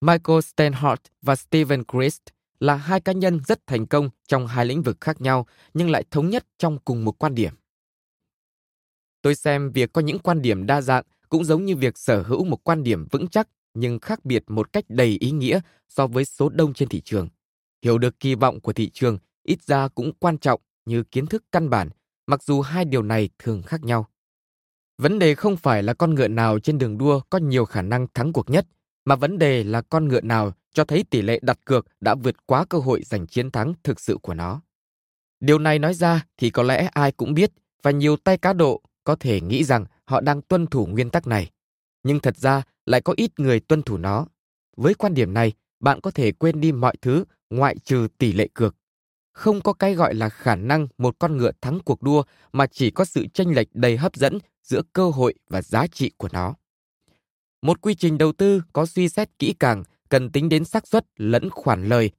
Michael 0.00 0.40
Stenhart 0.40 1.00
và 1.22 1.36
Steven 1.36 1.82
Christ 1.92 2.22
là 2.60 2.74
hai 2.74 3.00
cá 3.00 3.12
nhân 3.12 3.40
rất 3.46 3.66
thành 3.66 3.86
công 3.86 4.10
trong 4.28 4.46
hai 4.46 4.66
lĩnh 4.66 4.82
vực 4.82 4.96
khác 5.00 5.20
nhau 5.20 5.46
nhưng 5.74 5.90
lại 5.90 6.04
thống 6.10 6.30
nhất 6.30 6.46
trong 6.58 6.78
cùng 6.78 7.04
một 7.04 7.18
quan 7.18 7.34
điểm. 7.34 7.54
Tôi 9.22 9.34
xem 9.34 9.72
việc 9.72 9.92
có 9.92 10.00
những 10.00 10.18
quan 10.18 10.42
điểm 10.42 10.66
đa 10.66 10.80
dạng 10.80 11.04
cũng 11.28 11.44
giống 11.44 11.64
như 11.64 11.76
việc 11.76 11.98
sở 11.98 12.22
hữu 12.22 12.44
một 12.44 12.64
quan 12.64 12.82
điểm 12.82 13.06
vững 13.10 13.28
chắc 13.28 13.48
nhưng 13.74 13.98
khác 13.98 14.24
biệt 14.24 14.44
một 14.46 14.72
cách 14.72 14.84
đầy 14.88 15.16
ý 15.20 15.30
nghĩa 15.30 15.60
so 15.88 16.06
với 16.06 16.24
số 16.24 16.48
đông 16.48 16.74
trên 16.74 16.88
thị 16.88 17.00
trường. 17.00 17.28
Hiểu 17.82 17.98
được 17.98 18.20
kỳ 18.20 18.34
vọng 18.34 18.60
của 18.60 18.72
thị 18.72 18.90
trường 18.90 19.18
ít 19.42 19.62
ra 19.62 19.88
cũng 19.88 20.12
quan 20.18 20.38
trọng 20.38 20.60
như 20.84 21.02
kiến 21.02 21.26
thức 21.26 21.44
căn 21.52 21.70
bản, 21.70 21.88
mặc 22.26 22.42
dù 22.42 22.60
hai 22.60 22.84
điều 22.84 23.02
này 23.02 23.28
thường 23.38 23.62
khác 23.62 23.84
nhau. 23.84 24.06
Vấn 24.98 25.18
đề 25.18 25.34
không 25.34 25.56
phải 25.56 25.82
là 25.82 25.94
con 25.94 26.14
ngựa 26.14 26.28
nào 26.28 26.58
trên 26.58 26.78
đường 26.78 26.98
đua 26.98 27.20
có 27.30 27.38
nhiều 27.38 27.64
khả 27.64 27.82
năng 27.82 28.06
thắng 28.14 28.32
cuộc 28.32 28.50
nhất, 28.50 28.66
mà 29.04 29.16
vấn 29.16 29.38
đề 29.38 29.64
là 29.64 29.82
con 29.82 30.08
ngựa 30.08 30.20
nào 30.20 30.52
cho 30.72 30.84
thấy 30.84 31.04
tỷ 31.10 31.22
lệ 31.22 31.38
đặt 31.42 31.58
cược 31.64 31.86
đã 32.00 32.14
vượt 32.14 32.46
quá 32.46 32.64
cơ 32.64 32.78
hội 32.78 33.02
giành 33.04 33.26
chiến 33.26 33.50
thắng 33.50 33.74
thực 33.82 34.00
sự 34.00 34.18
của 34.22 34.34
nó. 34.34 34.60
Điều 35.40 35.58
này 35.58 35.78
nói 35.78 35.94
ra 35.94 36.24
thì 36.36 36.50
có 36.50 36.62
lẽ 36.62 36.88
ai 36.92 37.12
cũng 37.12 37.34
biết 37.34 37.50
và 37.82 37.90
nhiều 37.90 38.16
tay 38.16 38.38
cá 38.38 38.52
độ 38.52 38.82
có 39.04 39.16
thể 39.20 39.40
nghĩ 39.40 39.64
rằng 39.64 39.84
họ 40.04 40.20
đang 40.20 40.42
tuân 40.42 40.66
thủ 40.66 40.86
nguyên 40.86 41.10
tắc 41.10 41.26
này. 41.26 41.50
Nhưng 42.02 42.20
thật 42.20 42.36
ra 42.36 42.62
lại 42.86 43.00
có 43.00 43.14
ít 43.16 43.40
người 43.40 43.60
tuân 43.60 43.82
thủ 43.82 43.96
nó. 43.96 44.26
Với 44.76 44.94
quan 44.94 45.14
điểm 45.14 45.34
này, 45.34 45.52
bạn 45.80 46.00
có 46.00 46.10
thể 46.10 46.32
quên 46.32 46.60
đi 46.60 46.72
mọi 46.72 46.96
thứ 47.02 47.24
ngoại 47.50 47.76
trừ 47.84 48.08
tỷ 48.18 48.32
lệ 48.32 48.48
cược. 48.54 48.76
Không 49.32 49.60
có 49.60 49.72
cái 49.72 49.94
gọi 49.94 50.14
là 50.14 50.28
khả 50.28 50.56
năng 50.56 50.88
một 50.98 51.16
con 51.18 51.36
ngựa 51.36 51.52
thắng 51.60 51.78
cuộc 51.84 52.02
đua 52.02 52.22
mà 52.52 52.66
chỉ 52.66 52.90
có 52.90 53.04
sự 53.04 53.26
chênh 53.34 53.54
lệch 53.54 53.68
đầy 53.74 53.96
hấp 53.96 54.16
dẫn 54.16 54.38
giữa 54.62 54.82
cơ 54.92 55.10
hội 55.10 55.34
và 55.48 55.62
giá 55.62 55.86
trị 55.86 56.10
của 56.16 56.28
nó. 56.32 56.54
Một 57.62 57.80
quy 57.80 57.94
trình 57.94 58.18
đầu 58.18 58.32
tư 58.32 58.62
có 58.72 58.86
suy 58.86 59.08
xét 59.08 59.38
kỹ 59.38 59.54
càng 59.58 59.84
cần 60.10 60.32
tính 60.32 60.48
đến 60.48 60.64
xác 60.64 60.86
suất 60.86 61.06
lẫn 61.16 61.50
khoản 61.50 61.88
lời 61.88 62.10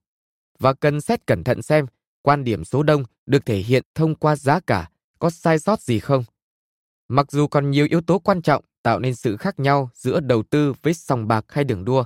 và 0.59 0.73
cần 0.73 1.01
xét 1.01 1.27
cẩn 1.27 1.43
thận 1.43 1.61
xem 1.61 1.85
quan 2.21 2.43
điểm 2.43 2.63
số 2.63 2.83
đông 2.83 3.03
được 3.25 3.45
thể 3.45 3.57
hiện 3.57 3.83
thông 3.95 4.15
qua 4.15 4.35
giá 4.35 4.59
cả 4.59 4.89
có 5.19 5.29
sai 5.29 5.59
sót 5.59 5.81
gì 5.81 5.99
không. 5.99 6.23
Mặc 7.07 7.31
dù 7.31 7.47
còn 7.47 7.71
nhiều 7.71 7.87
yếu 7.89 8.01
tố 8.01 8.19
quan 8.19 8.41
trọng 8.41 8.63
tạo 8.83 8.99
nên 8.99 9.15
sự 9.15 9.37
khác 9.37 9.59
nhau 9.59 9.89
giữa 9.93 10.19
đầu 10.19 10.43
tư 10.43 10.73
với 10.81 10.93
sòng 10.93 11.27
bạc 11.27 11.45
hay 11.49 11.63
đường 11.63 11.85
đua, 11.85 12.03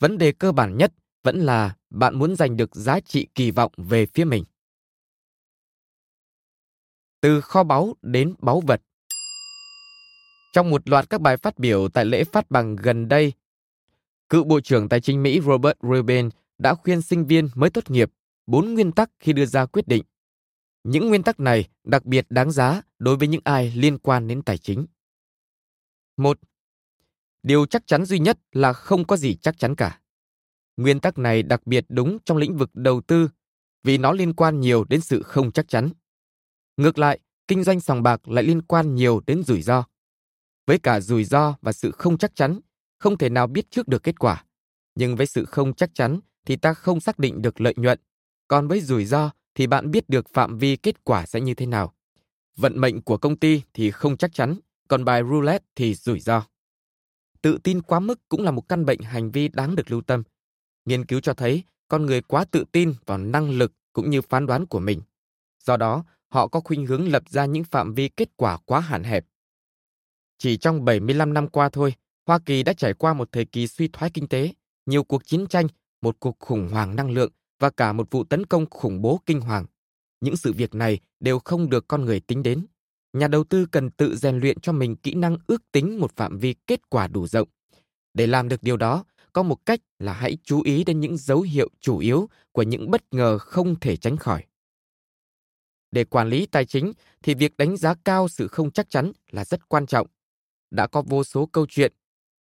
vấn 0.00 0.18
đề 0.18 0.32
cơ 0.32 0.52
bản 0.52 0.76
nhất 0.76 0.92
vẫn 1.22 1.40
là 1.40 1.76
bạn 1.90 2.18
muốn 2.18 2.36
giành 2.36 2.56
được 2.56 2.76
giá 2.76 3.00
trị 3.00 3.26
kỳ 3.34 3.50
vọng 3.50 3.72
về 3.76 4.06
phía 4.06 4.24
mình. 4.24 4.44
Từ 7.20 7.40
kho 7.40 7.62
báu 7.62 7.94
đến 8.02 8.34
báu 8.38 8.60
vật 8.60 8.82
Trong 10.52 10.70
một 10.70 10.88
loạt 10.88 11.10
các 11.10 11.20
bài 11.20 11.36
phát 11.36 11.58
biểu 11.58 11.88
tại 11.88 12.04
lễ 12.04 12.24
phát 12.24 12.50
bằng 12.50 12.76
gần 12.76 13.08
đây, 13.08 13.32
cựu 14.30 14.44
Bộ 14.44 14.60
trưởng 14.60 14.88
Tài 14.88 15.00
chính 15.00 15.22
Mỹ 15.22 15.40
Robert 15.40 15.76
Rubin 15.82 16.28
đã 16.58 16.74
khuyên 16.74 17.02
sinh 17.02 17.26
viên 17.26 17.48
mới 17.54 17.70
tốt 17.70 17.90
nghiệp 17.90 18.10
bốn 18.46 18.74
nguyên 18.74 18.92
tắc 18.92 19.10
khi 19.20 19.32
đưa 19.32 19.46
ra 19.46 19.66
quyết 19.66 19.88
định. 19.88 20.04
Những 20.84 21.08
nguyên 21.08 21.22
tắc 21.22 21.40
này 21.40 21.68
đặc 21.84 22.04
biệt 22.04 22.26
đáng 22.30 22.50
giá 22.50 22.82
đối 22.98 23.16
với 23.16 23.28
những 23.28 23.40
ai 23.44 23.72
liên 23.76 23.98
quan 23.98 24.28
đến 24.28 24.42
tài 24.42 24.58
chính. 24.58 24.86
Một, 26.16 26.38
Điều 27.42 27.66
chắc 27.66 27.86
chắn 27.86 28.04
duy 28.04 28.18
nhất 28.18 28.38
là 28.52 28.72
không 28.72 29.06
có 29.06 29.16
gì 29.16 29.34
chắc 29.34 29.58
chắn 29.58 29.74
cả. 29.74 30.00
Nguyên 30.76 31.00
tắc 31.00 31.18
này 31.18 31.42
đặc 31.42 31.66
biệt 31.66 31.84
đúng 31.88 32.18
trong 32.24 32.36
lĩnh 32.36 32.56
vực 32.56 32.70
đầu 32.74 33.00
tư 33.00 33.28
vì 33.84 33.98
nó 33.98 34.12
liên 34.12 34.34
quan 34.34 34.60
nhiều 34.60 34.84
đến 34.84 35.00
sự 35.00 35.22
không 35.22 35.52
chắc 35.52 35.68
chắn. 35.68 35.90
Ngược 36.76 36.98
lại, 36.98 37.18
kinh 37.48 37.64
doanh 37.64 37.80
sòng 37.80 38.02
bạc 38.02 38.28
lại 38.28 38.44
liên 38.44 38.62
quan 38.62 38.94
nhiều 38.94 39.20
đến 39.26 39.42
rủi 39.42 39.62
ro. 39.62 39.84
Với 40.66 40.78
cả 40.78 41.00
rủi 41.00 41.24
ro 41.24 41.54
và 41.62 41.72
sự 41.72 41.90
không 41.90 42.18
chắc 42.18 42.36
chắn, 42.36 42.60
không 43.00 43.18
thể 43.18 43.28
nào 43.28 43.46
biết 43.46 43.70
trước 43.70 43.88
được 43.88 44.02
kết 44.02 44.18
quả. 44.18 44.44
Nhưng 44.94 45.16
với 45.16 45.26
sự 45.26 45.44
không 45.44 45.74
chắc 45.74 45.90
chắn 45.94 46.20
thì 46.46 46.56
ta 46.56 46.74
không 46.74 47.00
xác 47.00 47.18
định 47.18 47.42
được 47.42 47.60
lợi 47.60 47.74
nhuận. 47.76 47.98
Còn 48.48 48.68
với 48.68 48.80
rủi 48.80 49.04
ro 49.04 49.30
thì 49.54 49.66
bạn 49.66 49.90
biết 49.90 50.08
được 50.08 50.28
phạm 50.28 50.58
vi 50.58 50.76
kết 50.76 51.04
quả 51.04 51.26
sẽ 51.26 51.40
như 51.40 51.54
thế 51.54 51.66
nào. 51.66 51.94
Vận 52.56 52.80
mệnh 52.80 53.02
của 53.02 53.16
công 53.16 53.36
ty 53.36 53.62
thì 53.74 53.90
không 53.90 54.16
chắc 54.16 54.32
chắn, 54.34 54.56
còn 54.88 55.04
bài 55.04 55.22
roulette 55.30 55.64
thì 55.76 55.94
rủi 55.94 56.20
ro. 56.20 56.46
Tự 57.42 57.58
tin 57.62 57.82
quá 57.82 58.00
mức 58.00 58.20
cũng 58.28 58.42
là 58.42 58.50
một 58.50 58.68
căn 58.68 58.84
bệnh 58.84 59.00
hành 59.00 59.30
vi 59.30 59.48
đáng 59.48 59.76
được 59.76 59.90
lưu 59.90 60.02
tâm. 60.02 60.22
Nghiên 60.84 61.04
cứu 61.06 61.20
cho 61.20 61.34
thấy 61.34 61.62
con 61.88 62.06
người 62.06 62.22
quá 62.22 62.44
tự 62.44 62.64
tin 62.72 62.94
vào 63.06 63.18
năng 63.18 63.50
lực 63.50 63.72
cũng 63.92 64.10
như 64.10 64.22
phán 64.22 64.46
đoán 64.46 64.66
của 64.66 64.80
mình. 64.80 65.02
Do 65.64 65.76
đó, 65.76 66.04
họ 66.28 66.48
có 66.48 66.60
khuynh 66.60 66.86
hướng 66.86 67.08
lập 67.08 67.22
ra 67.30 67.44
những 67.44 67.64
phạm 67.64 67.94
vi 67.94 68.08
kết 68.08 68.28
quả 68.36 68.58
quá 68.64 68.80
hạn 68.80 69.04
hẹp. 69.04 69.26
Chỉ 70.38 70.56
trong 70.56 70.84
75 70.84 71.34
năm 71.34 71.48
qua 71.48 71.68
thôi, 71.68 71.94
Hoa 72.30 72.38
Kỳ 72.38 72.62
đã 72.62 72.72
trải 72.72 72.94
qua 72.94 73.14
một 73.14 73.32
thời 73.32 73.44
kỳ 73.44 73.66
suy 73.66 73.88
thoái 73.88 74.10
kinh 74.10 74.28
tế, 74.28 74.52
nhiều 74.86 75.04
cuộc 75.04 75.26
chiến 75.26 75.46
tranh, 75.46 75.66
một 76.02 76.16
cuộc 76.20 76.36
khủng 76.38 76.68
hoảng 76.68 76.96
năng 76.96 77.10
lượng 77.10 77.32
và 77.58 77.70
cả 77.70 77.92
một 77.92 78.10
vụ 78.10 78.24
tấn 78.24 78.46
công 78.46 78.70
khủng 78.70 79.02
bố 79.02 79.20
kinh 79.26 79.40
hoàng. 79.40 79.66
Những 80.20 80.36
sự 80.36 80.52
việc 80.52 80.74
này 80.74 81.00
đều 81.20 81.38
không 81.38 81.70
được 81.70 81.88
con 81.88 82.04
người 82.04 82.20
tính 82.20 82.42
đến. 82.42 82.66
Nhà 83.12 83.28
đầu 83.28 83.44
tư 83.44 83.66
cần 83.66 83.90
tự 83.90 84.16
rèn 84.16 84.38
luyện 84.38 84.60
cho 84.60 84.72
mình 84.72 84.96
kỹ 84.96 85.14
năng 85.14 85.36
ước 85.46 85.62
tính 85.72 86.00
một 86.00 86.16
phạm 86.16 86.38
vi 86.38 86.54
kết 86.66 86.90
quả 86.90 87.06
đủ 87.06 87.26
rộng. 87.26 87.48
Để 88.14 88.26
làm 88.26 88.48
được 88.48 88.62
điều 88.62 88.76
đó, 88.76 89.04
có 89.32 89.42
một 89.42 89.66
cách 89.66 89.80
là 89.98 90.12
hãy 90.12 90.38
chú 90.44 90.62
ý 90.62 90.84
đến 90.84 91.00
những 91.00 91.16
dấu 91.16 91.40
hiệu 91.40 91.68
chủ 91.80 91.98
yếu 91.98 92.28
của 92.52 92.62
những 92.62 92.90
bất 92.90 93.14
ngờ 93.14 93.38
không 93.38 93.80
thể 93.80 93.96
tránh 93.96 94.16
khỏi. 94.16 94.44
Để 95.90 96.04
quản 96.04 96.28
lý 96.28 96.46
tài 96.46 96.64
chính 96.64 96.92
thì 97.22 97.34
việc 97.34 97.56
đánh 97.56 97.76
giá 97.76 97.94
cao 98.04 98.28
sự 98.28 98.48
không 98.48 98.70
chắc 98.70 98.90
chắn 98.90 99.12
là 99.30 99.44
rất 99.44 99.68
quan 99.68 99.86
trọng. 99.86 100.06
Đã 100.70 100.86
có 100.86 101.02
vô 101.02 101.24
số 101.24 101.46
câu 101.46 101.66
chuyện 101.66 101.92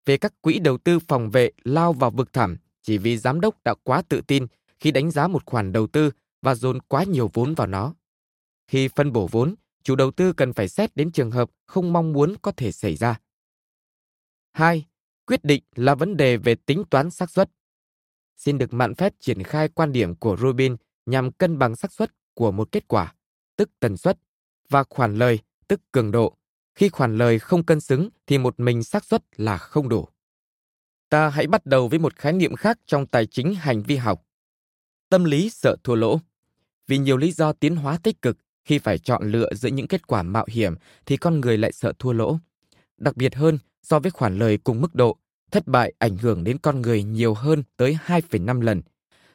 về 0.10 0.18
các 0.18 0.42
quỹ 0.42 0.60
đầu 0.60 0.78
tư 0.78 1.00
phòng 1.00 1.30
vệ 1.30 1.52
lao 1.64 1.94
vào 1.94 2.12
vực 2.12 2.34
thẳm 2.34 2.58
chỉ 2.82 2.98
vì 2.98 3.18
giám 3.18 3.42
đốc 3.42 3.64
đã 3.64 3.74
quá 3.84 4.02
tự 4.10 4.22
tin 4.22 4.48
khi 4.80 4.92
đánh 4.92 5.12
giá 5.12 5.28
một 5.28 5.46
khoản 5.46 5.72
đầu 5.72 5.88
tư 5.88 6.12
và 6.42 6.56
dồn 6.56 6.80
quá 6.82 7.04
nhiều 7.04 7.32
vốn 7.34 7.54
vào 7.54 7.68
nó. 7.68 7.94
Khi 8.68 8.88
phân 8.88 9.12
bổ 9.12 9.28
vốn, 9.32 9.56
chủ 9.84 9.96
đầu 9.96 10.12
tư 10.12 10.34
cần 10.34 10.54
phải 10.54 10.70
xét 10.70 10.96
đến 10.96 11.12
trường 11.12 11.32
hợp 11.32 11.50
không 11.66 11.94
mong 11.94 12.14
muốn 12.14 12.36
có 12.42 12.52
thể 12.58 12.72
xảy 12.72 12.96
ra. 12.96 13.20
2. 14.54 14.86
Quyết 15.26 15.44
định 15.44 15.64
là 15.76 15.96
vấn 15.96 16.18
đề 16.18 16.38
về 16.38 16.56
tính 16.56 16.84
toán 16.90 17.10
xác 17.10 17.30
suất. 17.30 17.52
Xin 18.36 18.58
được 18.58 18.74
mạn 18.74 18.96
phép 18.96 19.14
triển 19.20 19.44
khai 19.44 19.70
quan 19.70 19.92
điểm 19.92 20.16
của 20.16 20.38
Rubin 20.38 20.76
nhằm 21.06 21.32
cân 21.32 21.60
bằng 21.60 21.76
xác 21.76 21.94
suất 21.94 22.12
của 22.34 22.52
một 22.52 22.72
kết 22.72 22.88
quả, 22.88 23.16
tức 23.56 23.70
tần 23.80 23.98
suất, 23.98 24.20
và 24.70 24.84
khoản 24.90 25.16
lời, 25.16 25.40
tức 25.68 25.82
cường 25.92 26.12
độ. 26.12 26.38
Khi 26.76 26.90
khoản 26.90 27.18
lời 27.18 27.40
không 27.40 27.64
cân 27.64 27.80
xứng 27.80 28.10
thì 28.28 28.38
một 28.38 28.60
mình 28.60 28.84
xác 28.84 29.06
suất 29.06 29.24
là 29.38 29.58
không 29.58 29.90
đủ. 29.90 30.08
Ta 31.10 31.30
hãy 31.30 31.48
bắt 31.48 31.66
đầu 31.66 31.88
với 31.88 32.00
một 32.00 32.16
khái 32.16 32.34
niệm 32.34 32.56
khác 32.56 32.80
trong 32.86 33.06
tài 33.06 33.26
chính 33.26 33.56
hành 33.56 33.84
vi 33.84 33.96
học. 33.96 34.26
Tâm 35.10 35.24
lý 35.24 35.50
sợ 35.50 35.76
thua 35.84 35.96
lỗ. 35.96 36.20
Vì 36.88 36.98
nhiều 36.98 37.18
lý 37.18 37.32
do 37.32 37.54
tiến 37.54 37.76
hóa 37.76 38.00
tích 38.04 38.22
cực, 38.22 38.38
khi 38.66 38.80
phải 38.80 38.98
chọn 38.98 39.32
lựa 39.32 39.50
giữa 39.54 39.70
những 39.70 39.88
kết 39.88 40.08
quả 40.08 40.24
mạo 40.24 40.46
hiểm 40.50 40.76
thì 41.06 41.18
con 41.18 41.42
người 41.42 41.58
lại 41.58 41.72
sợ 41.72 41.94
thua 42.00 42.12
lỗ. 42.12 42.38
Đặc 42.98 43.18
biệt 43.18 43.36
hơn, 43.36 43.60
so 43.84 44.00
với 44.00 44.12
khoản 44.12 44.38
lời 44.38 44.58
cùng 44.58 44.82
mức 44.82 44.96
độ, 44.96 45.18
thất 45.52 45.68
bại 45.68 45.94
ảnh 46.00 46.18
hưởng 46.18 46.44
đến 46.44 46.58
con 46.58 46.82
người 46.82 47.04
nhiều 47.04 47.34
hơn 47.34 47.64
tới 47.78 47.98
2,5 48.06 48.62
lần. 48.62 48.82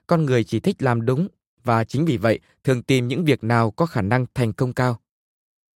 Con 0.07 0.25
người 0.25 0.45
chỉ 0.45 0.61
thích 0.61 0.83
làm 0.83 1.07
đúng 1.07 1.29
và 1.65 1.85
chính 1.85 2.05
vì 2.05 2.17
vậy 2.17 2.41
thường 2.65 2.83
tìm 2.83 3.09
những 3.09 3.25
việc 3.25 3.45
nào 3.45 3.71
có 3.71 3.87
khả 3.87 4.03
năng 4.03 4.27
thành 4.35 4.53
công 4.53 4.73
cao. 4.73 5.01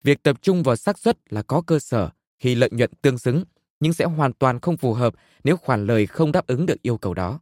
Việc 0.03 0.23
tập 0.23 0.43
trung 0.43 0.63
vào 0.63 0.77
xác 0.77 0.99
suất 0.99 1.33
là 1.33 1.43
có 1.43 1.63
cơ 1.67 1.79
sở 1.79 2.11
khi 2.39 2.55
lợi 2.55 2.71
nhuận 2.73 2.91
tương 3.03 3.19
xứng, 3.19 3.45
nhưng 3.81 3.93
sẽ 3.93 4.05
hoàn 4.05 4.33
toàn 4.33 4.61
không 4.61 4.77
phù 4.77 4.95
hợp 4.95 5.15
nếu 5.45 5.57
khoản 5.57 5.87
lời 5.87 6.07
không 6.07 6.33
đáp 6.33 6.47
ứng 6.47 6.67
được 6.67 6.83
yêu 6.83 6.99
cầu 6.99 7.15
đó. 7.15 7.41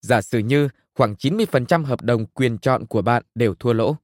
Giả 0.00 0.22
sử 0.22 0.38
như 0.38 0.68
khoảng 0.94 1.14
90% 1.14 1.84
hợp 1.84 2.02
đồng 2.02 2.26
quyền 2.26 2.58
chọn 2.58 2.86
của 2.86 3.02
bạn 3.02 3.22
đều 3.34 3.54
thua 3.54 3.72
lỗ. 3.72 3.96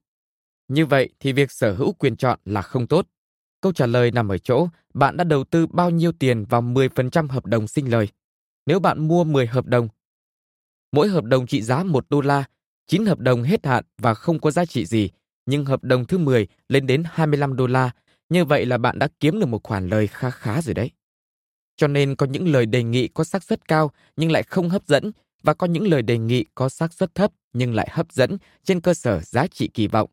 Như 0.67 0.85
vậy 0.85 1.09
thì 1.19 1.33
việc 1.33 1.51
sở 1.51 1.73
hữu 1.73 1.93
quyền 1.93 2.17
chọn 2.17 2.39
là 2.45 2.61
không 2.61 2.87
tốt. 2.87 3.07
Câu 3.61 3.73
trả 3.73 3.85
lời 3.85 4.11
nằm 4.11 4.29
ở 4.29 4.37
chỗ 4.37 4.67
bạn 4.93 5.17
đã 5.17 5.23
đầu 5.23 5.43
tư 5.43 5.67
bao 5.67 5.89
nhiêu 5.89 6.11
tiền 6.11 6.45
vào 6.45 6.61
10% 6.61 7.27
hợp 7.27 7.45
đồng 7.45 7.67
sinh 7.67 7.91
lời. 7.91 8.07
Nếu 8.65 8.79
bạn 8.79 9.07
mua 9.07 9.23
10 9.23 9.47
hợp 9.47 9.65
đồng, 9.65 9.87
mỗi 10.91 11.07
hợp 11.07 11.23
đồng 11.23 11.47
trị 11.47 11.61
giá 11.61 11.83
1 11.83 12.05
đô 12.09 12.21
la, 12.21 12.43
9 12.87 13.05
hợp 13.05 13.19
đồng 13.19 13.43
hết 13.43 13.65
hạn 13.65 13.83
và 13.97 14.13
không 14.13 14.39
có 14.39 14.51
giá 14.51 14.65
trị 14.65 14.85
gì, 14.85 15.09
nhưng 15.45 15.65
hợp 15.65 15.83
đồng 15.83 16.05
thứ 16.05 16.17
10 16.17 16.47
lên 16.69 16.87
đến 16.87 17.03
25 17.05 17.55
đô 17.55 17.67
la, 17.67 17.91
như 18.29 18.45
vậy 18.45 18.65
là 18.65 18.77
bạn 18.77 18.99
đã 18.99 19.07
kiếm 19.19 19.39
được 19.39 19.45
một 19.45 19.63
khoản 19.63 19.87
lời 19.87 20.07
khá 20.07 20.29
khá 20.29 20.61
rồi 20.61 20.73
đấy. 20.73 20.91
Cho 21.77 21.87
nên 21.87 22.15
có 22.15 22.25
những 22.25 22.47
lời 22.47 22.65
đề 22.65 22.83
nghị 22.83 23.07
có 23.07 23.23
xác 23.23 23.43
suất 23.43 23.67
cao 23.67 23.91
nhưng 24.15 24.31
lại 24.31 24.43
không 24.43 24.69
hấp 24.69 24.87
dẫn 24.87 25.11
và 25.43 25.53
có 25.53 25.67
những 25.67 25.87
lời 25.87 26.01
đề 26.01 26.17
nghị 26.17 26.45
có 26.55 26.69
xác 26.69 26.93
suất 26.93 27.15
thấp 27.15 27.31
nhưng 27.53 27.75
lại 27.75 27.87
hấp 27.91 28.11
dẫn 28.11 28.37
trên 28.63 28.81
cơ 28.81 28.93
sở 28.93 29.19
giá 29.19 29.47
trị 29.47 29.69
kỳ 29.73 29.87
vọng. 29.87 30.09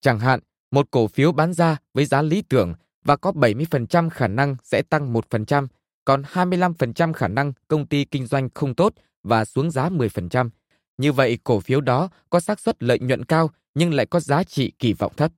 Chẳng 0.00 0.18
hạn, 0.18 0.40
một 0.70 0.90
cổ 0.90 1.08
phiếu 1.08 1.32
bán 1.32 1.52
ra 1.52 1.76
với 1.94 2.04
giá 2.04 2.22
lý 2.22 2.42
tưởng 2.42 2.74
và 3.04 3.16
có 3.16 3.32
70% 3.32 4.10
khả 4.10 4.28
năng 4.28 4.56
sẽ 4.62 4.82
tăng 4.82 5.12
1%, 5.12 5.66
còn 6.04 6.22
25% 6.22 7.12
khả 7.12 7.28
năng 7.28 7.52
công 7.68 7.86
ty 7.86 8.04
kinh 8.04 8.26
doanh 8.26 8.48
không 8.54 8.74
tốt 8.74 8.94
và 9.22 9.44
xuống 9.44 9.70
giá 9.70 9.88
10%. 9.88 10.50
Như 10.98 11.12
vậy 11.12 11.38
cổ 11.44 11.60
phiếu 11.60 11.80
đó 11.80 12.08
có 12.30 12.40
xác 12.40 12.60
suất 12.60 12.82
lợi 12.82 12.98
nhuận 12.98 13.24
cao 13.24 13.50
nhưng 13.74 13.94
lại 13.94 14.06
có 14.06 14.20
giá 14.20 14.44
trị 14.44 14.72
kỳ 14.78 14.92
vọng 14.92 15.12
thấp. 15.16 15.32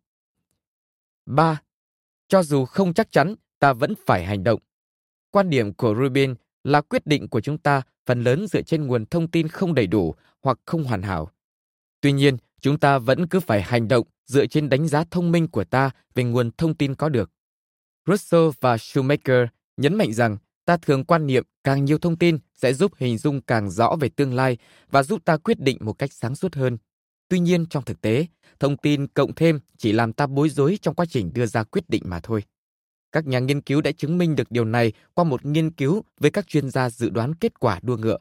3. 1.27 1.63
Cho 2.29 2.43
dù 2.43 2.65
không 2.65 2.95
chắc 2.95 3.13
chắn, 3.13 3.35
ta 3.59 3.73
vẫn 3.73 3.95
phải 4.07 4.25
hành 4.25 4.45
động. 4.45 4.61
Quan 5.31 5.51
điểm 5.51 5.75
của 5.75 5.95
Rubin 6.03 6.35
là 6.65 6.81
quyết 6.81 7.07
định 7.07 7.29
của 7.29 7.41
chúng 7.41 7.59
ta 7.59 7.83
phần 8.07 8.23
lớn 8.23 8.47
dựa 8.47 8.63
trên 8.63 8.87
nguồn 8.87 9.07
thông 9.07 9.31
tin 9.31 9.49
không 9.49 9.75
đầy 9.75 9.87
đủ 9.87 10.15
hoặc 10.43 10.59
không 10.67 10.85
hoàn 10.85 11.03
hảo. 11.03 11.31
Tuy 12.01 12.13
nhiên, 12.13 12.37
chúng 12.61 12.79
ta 12.79 12.99
vẫn 12.99 13.27
cứ 13.29 13.41
phải 13.41 13.63
hành 13.63 13.89
động 13.89 14.07
dựa 14.27 14.47
trên 14.47 14.69
đánh 14.69 14.89
giá 14.89 15.05
thông 15.11 15.33
minh 15.33 15.49
của 15.49 15.65
ta 15.65 15.91
về 16.15 16.25
nguồn 16.25 16.51
thông 16.59 16.75
tin 16.75 16.95
có 16.95 17.09
được. 17.09 17.31
Russell 18.07 18.49
và 18.61 18.79
Shoemaker 18.79 19.49
nhấn 19.77 19.95
mạnh 19.95 20.13
rằng 20.13 20.37
ta 20.65 20.77
thường 20.77 21.05
quan 21.05 21.27
niệm 21.27 21.45
càng 21.65 21.85
nhiều 21.85 21.99
thông 21.99 22.17
tin 22.17 22.39
sẽ 22.55 22.73
giúp 22.73 22.93
hình 22.97 23.19
dung 23.19 23.41
càng 23.41 23.71
rõ 23.71 23.97
về 24.01 24.09
tương 24.09 24.35
lai 24.35 24.59
và 24.91 25.03
giúp 25.03 25.25
ta 25.25 25.37
quyết 25.37 25.61
định 25.61 25.79
một 25.81 25.93
cách 25.93 26.13
sáng 26.13 26.35
suốt 26.35 26.55
hơn. 26.55 26.79
Tuy 27.29 27.39
nhiên 27.39 27.67
trong 27.67 27.85
thực 27.85 28.01
tế, 28.01 28.27
thông 28.59 28.77
tin 28.77 29.07
cộng 29.07 29.35
thêm 29.35 29.61
chỉ 29.79 29.93
làm 29.93 30.13
ta 30.13 30.27
bối 30.27 30.49
rối 30.49 30.79
trong 30.83 30.95
quá 30.95 31.07
trình 31.07 31.33
đưa 31.35 31.47
ra 31.47 31.65
quyết 31.65 31.89
định 31.89 32.03
mà 32.07 32.21
thôi. 32.21 32.43
Các 33.13 33.27
nhà 33.27 33.39
nghiên 33.39 33.61
cứu 33.61 33.81
đã 33.81 33.93
chứng 33.93 34.19
minh 34.19 34.37
được 34.37 34.51
điều 34.51 34.65
này 34.65 34.93
qua 35.15 35.25
một 35.25 35.45
nghiên 35.45 35.71
cứu 35.71 36.05
với 36.21 36.31
các 36.31 36.49
chuyên 36.49 36.71
gia 36.71 36.91
dự 36.91 37.11
đoán 37.11 37.35
kết 37.35 37.61
quả 37.61 37.81
đua 37.83 37.97
ngựa. 37.97 38.19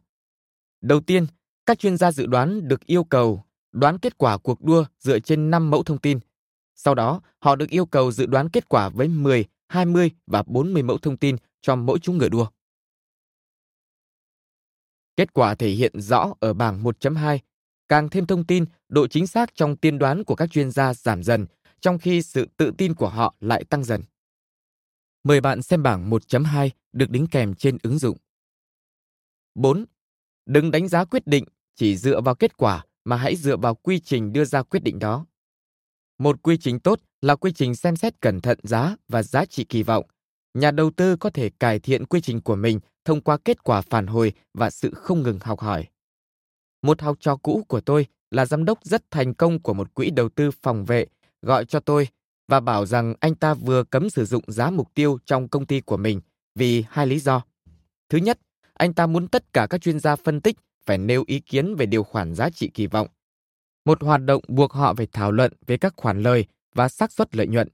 Đầu 0.82 1.02
tiên, 1.02 1.28
các 1.66 1.80
chuyên 1.80 1.98
gia 1.98 2.12
dự 2.12 2.26
đoán 2.26 2.68
được 2.68 2.86
yêu 2.86 3.04
cầu 3.04 3.44
đoán 3.72 4.00
kết 4.00 4.18
quả 4.18 4.38
cuộc 4.38 4.64
đua 4.64 4.86
dựa 5.00 5.20
trên 5.20 5.52
5 5.52 5.70
mẫu 5.70 5.84
thông 5.84 5.98
tin. 5.98 6.20
Sau 6.76 6.96
đó, 6.96 7.22
họ 7.40 7.56
được 7.56 7.70
yêu 7.70 7.86
cầu 7.86 8.12
dự 8.12 8.26
đoán 8.26 8.50
kết 8.50 8.70
quả 8.70 8.90
với 8.90 9.08
10, 9.08 9.46
20 9.68 10.12
và 10.28 10.44
40 10.48 10.84
mẫu 10.84 10.98
thông 10.98 11.18
tin 11.18 11.36
cho 11.62 11.76
mỗi 11.76 12.00
chúng 12.00 12.18
ngựa 12.18 12.30
đua. 12.30 12.48
Kết 15.18 15.34
quả 15.34 15.56
thể 15.56 15.70
hiện 15.70 16.02
rõ 16.02 16.34
ở 16.40 16.54
bảng 16.54 16.84
1.2. 16.84 17.40
Càng 17.90 18.10
thêm 18.10 18.26
thông 18.26 18.46
tin, 18.46 18.66
độ 18.90 19.08
chính 19.08 19.28
xác 19.28 19.56
trong 19.56 19.78
tiên 19.78 20.00
đoán 20.00 20.24
của 20.24 20.36
các 20.36 20.52
chuyên 20.52 20.72
gia 20.72 20.94
giảm 20.94 21.24
dần, 21.24 21.46
trong 21.82 22.00
khi 22.00 22.22
sự 22.22 22.48
tự 22.58 22.72
tin 22.78 22.94
của 22.94 23.10
họ 23.10 23.36
lại 23.40 23.64
tăng 23.64 23.84
dần. 23.84 24.02
Mời 25.24 25.42
bạn 25.42 25.62
xem 25.62 25.84
bảng 25.84 26.10
1.2 26.10 26.70
được 26.94 27.10
đính 27.10 27.28
kèm 27.28 27.56
trên 27.56 27.78
ứng 27.84 28.00
dụng. 28.00 28.18
4. 29.56 29.86
Đừng 30.46 30.72
đánh 30.72 30.88
giá 30.88 31.06
quyết 31.06 31.28
định 31.28 31.46
chỉ 31.76 31.98
dựa 31.98 32.22
vào 32.22 32.36
kết 32.36 32.58
quả 32.58 32.86
mà 33.04 33.16
hãy 33.16 33.36
dựa 33.36 33.58
vào 33.58 33.76
quy 33.76 34.00
trình 34.00 34.34
đưa 34.34 34.46
ra 34.46 34.64
quyết 34.64 34.84
định 34.84 35.00
đó. 35.00 35.26
Một 36.18 36.42
quy 36.42 36.58
trình 36.58 36.80
tốt 36.80 37.00
là 37.22 37.36
quy 37.36 37.52
trình 37.52 37.76
xem 37.76 37.96
xét 37.96 38.22
cẩn 38.22 38.42
thận 38.42 38.60
giá 38.64 38.96
và 39.08 39.24
giá 39.24 39.46
trị 39.46 39.64
kỳ 39.64 39.84
vọng. 39.84 40.06
Nhà 40.54 40.72
đầu 40.72 40.92
tư 40.92 41.16
có 41.16 41.30
thể 41.30 41.50
cải 41.50 41.80
thiện 41.80 42.06
quy 42.06 42.22
trình 42.22 42.42
của 42.42 42.56
mình 42.56 42.80
thông 43.06 43.22
qua 43.22 43.38
kết 43.46 43.64
quả 43.64 43.82
phản 43.82 44.08
hồi 44.08 44.34
và 44.54 44.70
sự 44.70 44.92
không 44.96 45.24
ngừng 45.24 45.40
học 45.42 45.60
hỏi. 45.60 45.86
Một 46.86 47.02
học 47.02 47.18
trò 47.20 47.36
cũ 47.36 47.66
của 47.68 47.82
tôi 47.82 48.06
là 48.32 48.46
giám 48.46 48.66
đốc 48.66 48.80
rất 48.84 49.12
thành 49.12 49.34
công 49.34 49.60
của 49.60 49.74
một 49.74 49.94
quỹ 49.94 50.10
đầu 50.10 50.30
tư 50.30 50.52
phòng 50.64 50.86
vệ 50.86 51.06
gọi 51.42 51.66
cho 51.66 51.80
tôi 51.80 52.08
và 52.48 52.60
bảo 52.60 52.86
rằng 52.86 53.14
anh 53.20 53.36
ta 53.36 53.54
vừa 53.54 53.84
cấm 53.84 54.10
sử 54.10 54.26
dụng 54.26 54.44
giá 54.48 54.70
mục 54.70 54.94
tiêu 54.94 55.18
trong 55.26 55.48
công 55.48 55.66
ty 55.66 55.82
của 55.82 55.98
mình 55.98 56.22
vì 56.56 56.84
hai 56.90 57.08
lý 57.08 57.20
do. 57.20 57.44
Thứ 58.10 58.18
nhất, 58.18 58.40
anh 58.74 58.94
ta 58.94 59.08
muốn 59.08 59.28
tất 59.28 59.54
cả 59.54 59.68
các 59.70 59.82
chuyên 59.82 60.00
gia 60.00 60.16
phân 60.16 60.42
tích 60.42 60.58
phải 60.86 60.98
nêu 60.98 61.24
ý 61.28 61.40
kiến 61.40 61.76
về 61.76 61.86
điều 61.86 62.04
khoản 62.04 62.36
giá 62.36 62.50
trị 62.50 62.72
kỳ 62.74 62.88
vọng. 62.88 63.08
Một 63.86 64.04
hoạt 64.04 64.22
động 64.22 64.42
buộc 64.48 64.74
họ 64.74 64.94
phải 64.94 65.08
thảo 65.12 65.32
luận 65.32 65.54
về 65.68 65.78
các 65.78 65.94
khoản 65.98 66.22
lời 66.22 66.46
và 66.76 66.88
xác 66.88 67.12
suất 67.12 67.36
lợi 67.36 67.48
nhuận. 67.48 67.68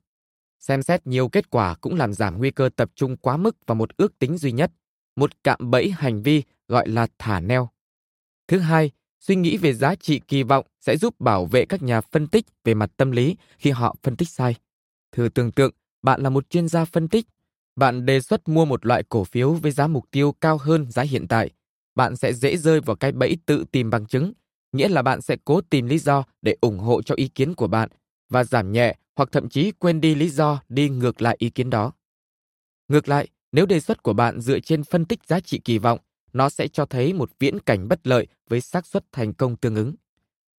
Xem 0.60 0.84
xét 0.84 1.08
nhiều 1.08 1.30
kết 1.30 1.50
quả 1.50 1.76
cũng 1.82 1.96
làm 1.96 2.14
giảm 2.14 2.38
nguy 2.38 2.52
cơ 2.52 2.70
tập 2.76 2.92
trung 2.96 3.18
quá 3.18 3.38
mức 3.38 3.58
vào 3.68 3.76
một 3.76 3.98
ước 3.98 4.20
tính 4.20 4.38
duy 4.38 4.52
nhất, 4.52 4.72
một 5.16 5.44
cạm 5.44 5.72
bẫy 5.72 5.90
hành 5.90 6.24
vi 6.24 6.44
gọi 6.68 6.90
là 6.90 7.08
thả 7.20 7.40
neo. 7.40 7.70
Thứ 8.48 8.60
hai, 8.60 8.92
suy 9.22 9.36
nghĩ 9.36 9.58
về 9.58 9.74
giá 9.74 9.96
trị 9.96 10.22
kỳ 10.28 10.44
vọng 10.44 10.66
sẽ 10.80 10.98
giúp 10.98 11.20
bảo 11.20 11.46
vệ 11.46 11.66
các 11.66 11.82
nhà 11.82 12.02
phân 12.02 12.28
tích 12.28 12.46
về 12.64 12.74
mặt 12.74 12.92
tâm 12.98 13.12
lý 13.12 13.36
khi 13.58 13.70
họ 13.70 13.96
phân 14.04 14.16
tích 14.16 14.30
sai. 14.30 14.56
Thử 15.12 15.30
tưởng 15.30 15.52
tượng, 15.52 15.72
bạn 16.02 16.22
là 16.22 16.30
một 16.30 16.50
chuyên 16.50 16.68
gia 16.68 16.86
phân 16.86 17.08
tích. 17.08 17.26
Bạn 17.76 18.06
đề 18.06 18.22
xuất 18.22 18.48
mua 18.48 18.66
một 18.66 18.86
loại 18.86 19.04
cổ 19.10 19.24
phiếu 19.24 19.54
với 19.54 19.72
giá 19.72 19.88
mục 19.88 20.06
tiêu 20.12 20.36
cao 20.42 20.58
hơn 20.58 20.92
giá 20.92 21.02
hiện 21.02 21.28
tại. 21.28 21.50
Bạn 21.96 22.16
sẽ 22.16 22.34
dễ 22.34 22.58
rơi 22.58 22.82
vào 22.82 22.96
cái 22.96 23.12
bẫy 23.12 23.38
tự 23.46 23.66
tìm 23.72 23.90
bằng 23.90 24.06
chứng, 24.06 24.34
nghĩa 24.72 24.88
là 24.88 25.02
bạn 25.02 25.22
sẽ 25.22 25.38
cố 25.46 25.62
tìm 25.62 25.88
lý 25.88 25.98
do 25.98 26.24
để 26.42 26.56
ủng 26.62 26.80
hộ 26.80 27.02
cho 27.02 27.16
ý 27.16 27.28
kiến 27.28 27.54
của 27.54 27.68
bạn 27.68 27.90
và 28.30 28.44
giảm 28.44 28.72
nhẹ 28.72 28.96
hoặc 29.16 29.30
thậm 29.32 29.50
chí 29.50 29.72
quên 29.72 30.02
đi 30.02 30.16
lý 30.16 30.30
do 30.30 30.62
đi 30.70 30.90
ngược 30.90 31.22
lại 31.22 31.36
ý 31.40 31.50
kiến 31.50 31.70
đó. 31.70 31.92
Ngược 32.88 33.10
lại, 33.10 33.28
nếu 33.52 33.66
đề 33.66 33.80
xuất 33.80 34.04
của 34.04 34.14
bạn 34.14 34.42
dựa 34.42 34.60
trên 34.60 34.84
phân 34.84 35.06
tích 35.06 35.20
giá 35.28 35.40
trị 35.40 35.62
kỳ 35.66 35.78
vọng, 35.78 36.00
nó 36.34 36.50
sẽ 36.50 36.68
cho 36.68 36.86
thấy 36.86 37.14
một 37.14 37.32
viễn 37.40 37.60
cảnh 37.60 37.88
bất 37.88 38.08
lợi 38.08 38.28
với 38.50 38.62
xác 38.62 38.86
suất 38.86 39.12
thành 39.12 39.34
công 39.34 39.56
tương 39.56 39.76
ứng. 39.76 39.96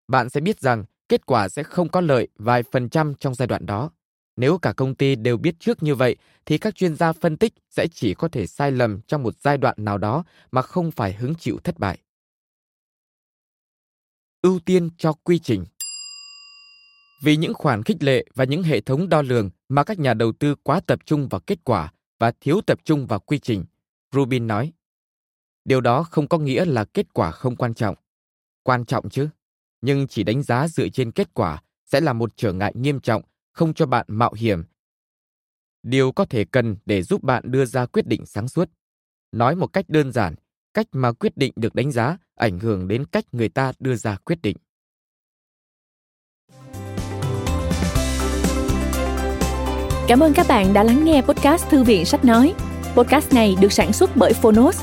Bạn 0.09 0.29
sẽ 0.29 0.41
biết 0.41 0.61
rằng 0.61 0.85
kết 1.09 1.27
quả 1.27 1.49
sẽ 1.49 1.63
không 1.63 1.89
có 1.89 2.01
lợi 2.01 2.29
vài 2.39 2.63
phần 2.63 2.89
trăm 2.89 3.15
trong 3.15 3.35
giai 3.35 3.49
đoạn 3.49 3.67
đó. 3.67 3.91
Nếu 4.37 4.59
cả 4.59 4.73
công 4.73 4.95
ty 4.95 5.15
đều 5.15 5.37
biết 5.37 5.55
trước 5.61 5.83
như 5.83 5.95
vậy 5.95 6.17
thì 6.47 6.59
các 6.59 6.75
chuyên 6.75 6.97
gia 6.97 7.13
phân 7.13 7.37
tích 7.37 7.53
sẽ 7.71 7.87
chỉ 7.93 8.15
có 8.15 8.29
thể 8.29 8.47
sai 8.47 8.73
lầm 8.73 9.01
trong 9.01 9.23
một 9.23 9.35
giai 9.41 9.59
đoạn 9.59 9.75
nào 9.79 9.99
đó 9.99 10.25
mà 10.53 10.63
không 10.63 10.91
phải 10.91 11.13
hứng 11.13 11.35
chịu 11.35 11.59
thất 11.65 11.79
bại. 11.79 11.99
Ưu 14.43 14.59
tiên 14.59 14.91
cho 14.99 15.13
quy 15.13 15.39
trình 15.39 15.65
Vì 17.23 17.37
những 17.37 17.55
khoản 17.55 17.83
khích 17.83 18.03
lệ 18.03 18.25
và 18.35 18.45
những 18.45 18.63
hệ 18.63 18.81
thống 18.81 19.09
đo 19.09 19.23
lường 19.23 19.51
mà 19.69 19.85
các 19.85 19.99
nhà 19.99 20.15
đầu 20.15 20.33
tư 20.33 20.55
quá 20.55 20.81
tập 20.87 20.99
trung 21.07 21.29
vào 21.29 21.41
kết 21.41 21.59
quả 21.65 21.93
và 22.19 22.33
thiếu 22.41 22.61
tập 22.67 22.79
trung 22.85 23.07
vào 23.07 23.19
quy 23.19 23.39
trình, 23.39 23.65
Rubin 24.13 24.47
nói. 24.47 24.73
Điều 25.65 25.81
đó 25.81 26.03
không 26.03 26.29
có 26.29 26.39
nghĩa 26.39 26.65
là 26.65 26.85
kết 26.85 27.15
quả 27.15 27.31
không 27.31 27.57
quan 27.57 27.75
trọng. 27.75 27.95
Quan 28.63 28.85
trọng 28.85 29.11
chứ, 29.11 29.29
nhưng 29.81 30.07
chỉ 30.07 30.23
đánh 30.23 30.43
giá 30.43 30.69
dựa 30.69 30.89
trên 30.89 31.13
kết 31.13 31.35
quả 31.35 31.63
sẽ 31.85 32.01
là 32.01 32.13
một 32.13 32.37
trở 32.37 32.53
ngại 32.53 32.73
nghiêm 32.77 33.01
trọng 33.01 33.23
không 33.53 33.75
cho 33.75 33.87
bạn 33.87 34.07
mạo 34.09 34.33
hiểm. 34.33 34.65
Điều 35.83 36.13
có 36.13 36.25
thể 36.25 36.45
cần 36.45 36.77
để 36.87 37.03
giúp 37.03 37.23
bạn 37.23 37.43
đưa 37.47 37.65
ra 37.65 37.87
quyết 37.87 38.07
định 38.07 38.27
sáng 38.27 38.49
suốt. 38.49 38.71
Nói 39.33 39.57
một 39.57 39.67
cách 39.67 39.85
đơn 39.89 40.13
giản, 40.13 40.35
cách 40.75 40.87
mà 40.93 41.13
quyết 41.13 41.37
định 41.37 41.53
được 41.57 41.75
đánh 41.75 41.93
giá 41.93 42.17
ảnh 42.35 42.59
hưởng 42.59 42.89
đến 42.89 43.05
cách 43.05 43.25
người 43.33 43.49
ta 43.49 43.73
đưa 43.79 43.95
ra 43.95 44.17
quyết 44.17 44.39
định. 44.43 44.57
Cảm 50.09 50.21
ơn 50.21 50.33
các 50.35 50.47
bạn 50.49 50.73
đã 50.73 50.83
lắng 50.83 51.05
nghe 51.05 51.23
podcast 51.23 51.69
Thư 51.69 51.85
viện 51.85 52.05
Sách 52.05 52.25
Nói. 52.25 52.55
Podcast 52.95 53.33
này 53.33 53.57
được 53.61 53.73
sản 53.73 53.93
xuất 53.93 54.11
bởi 54.17 54.33
Phonos, 54.33 54.83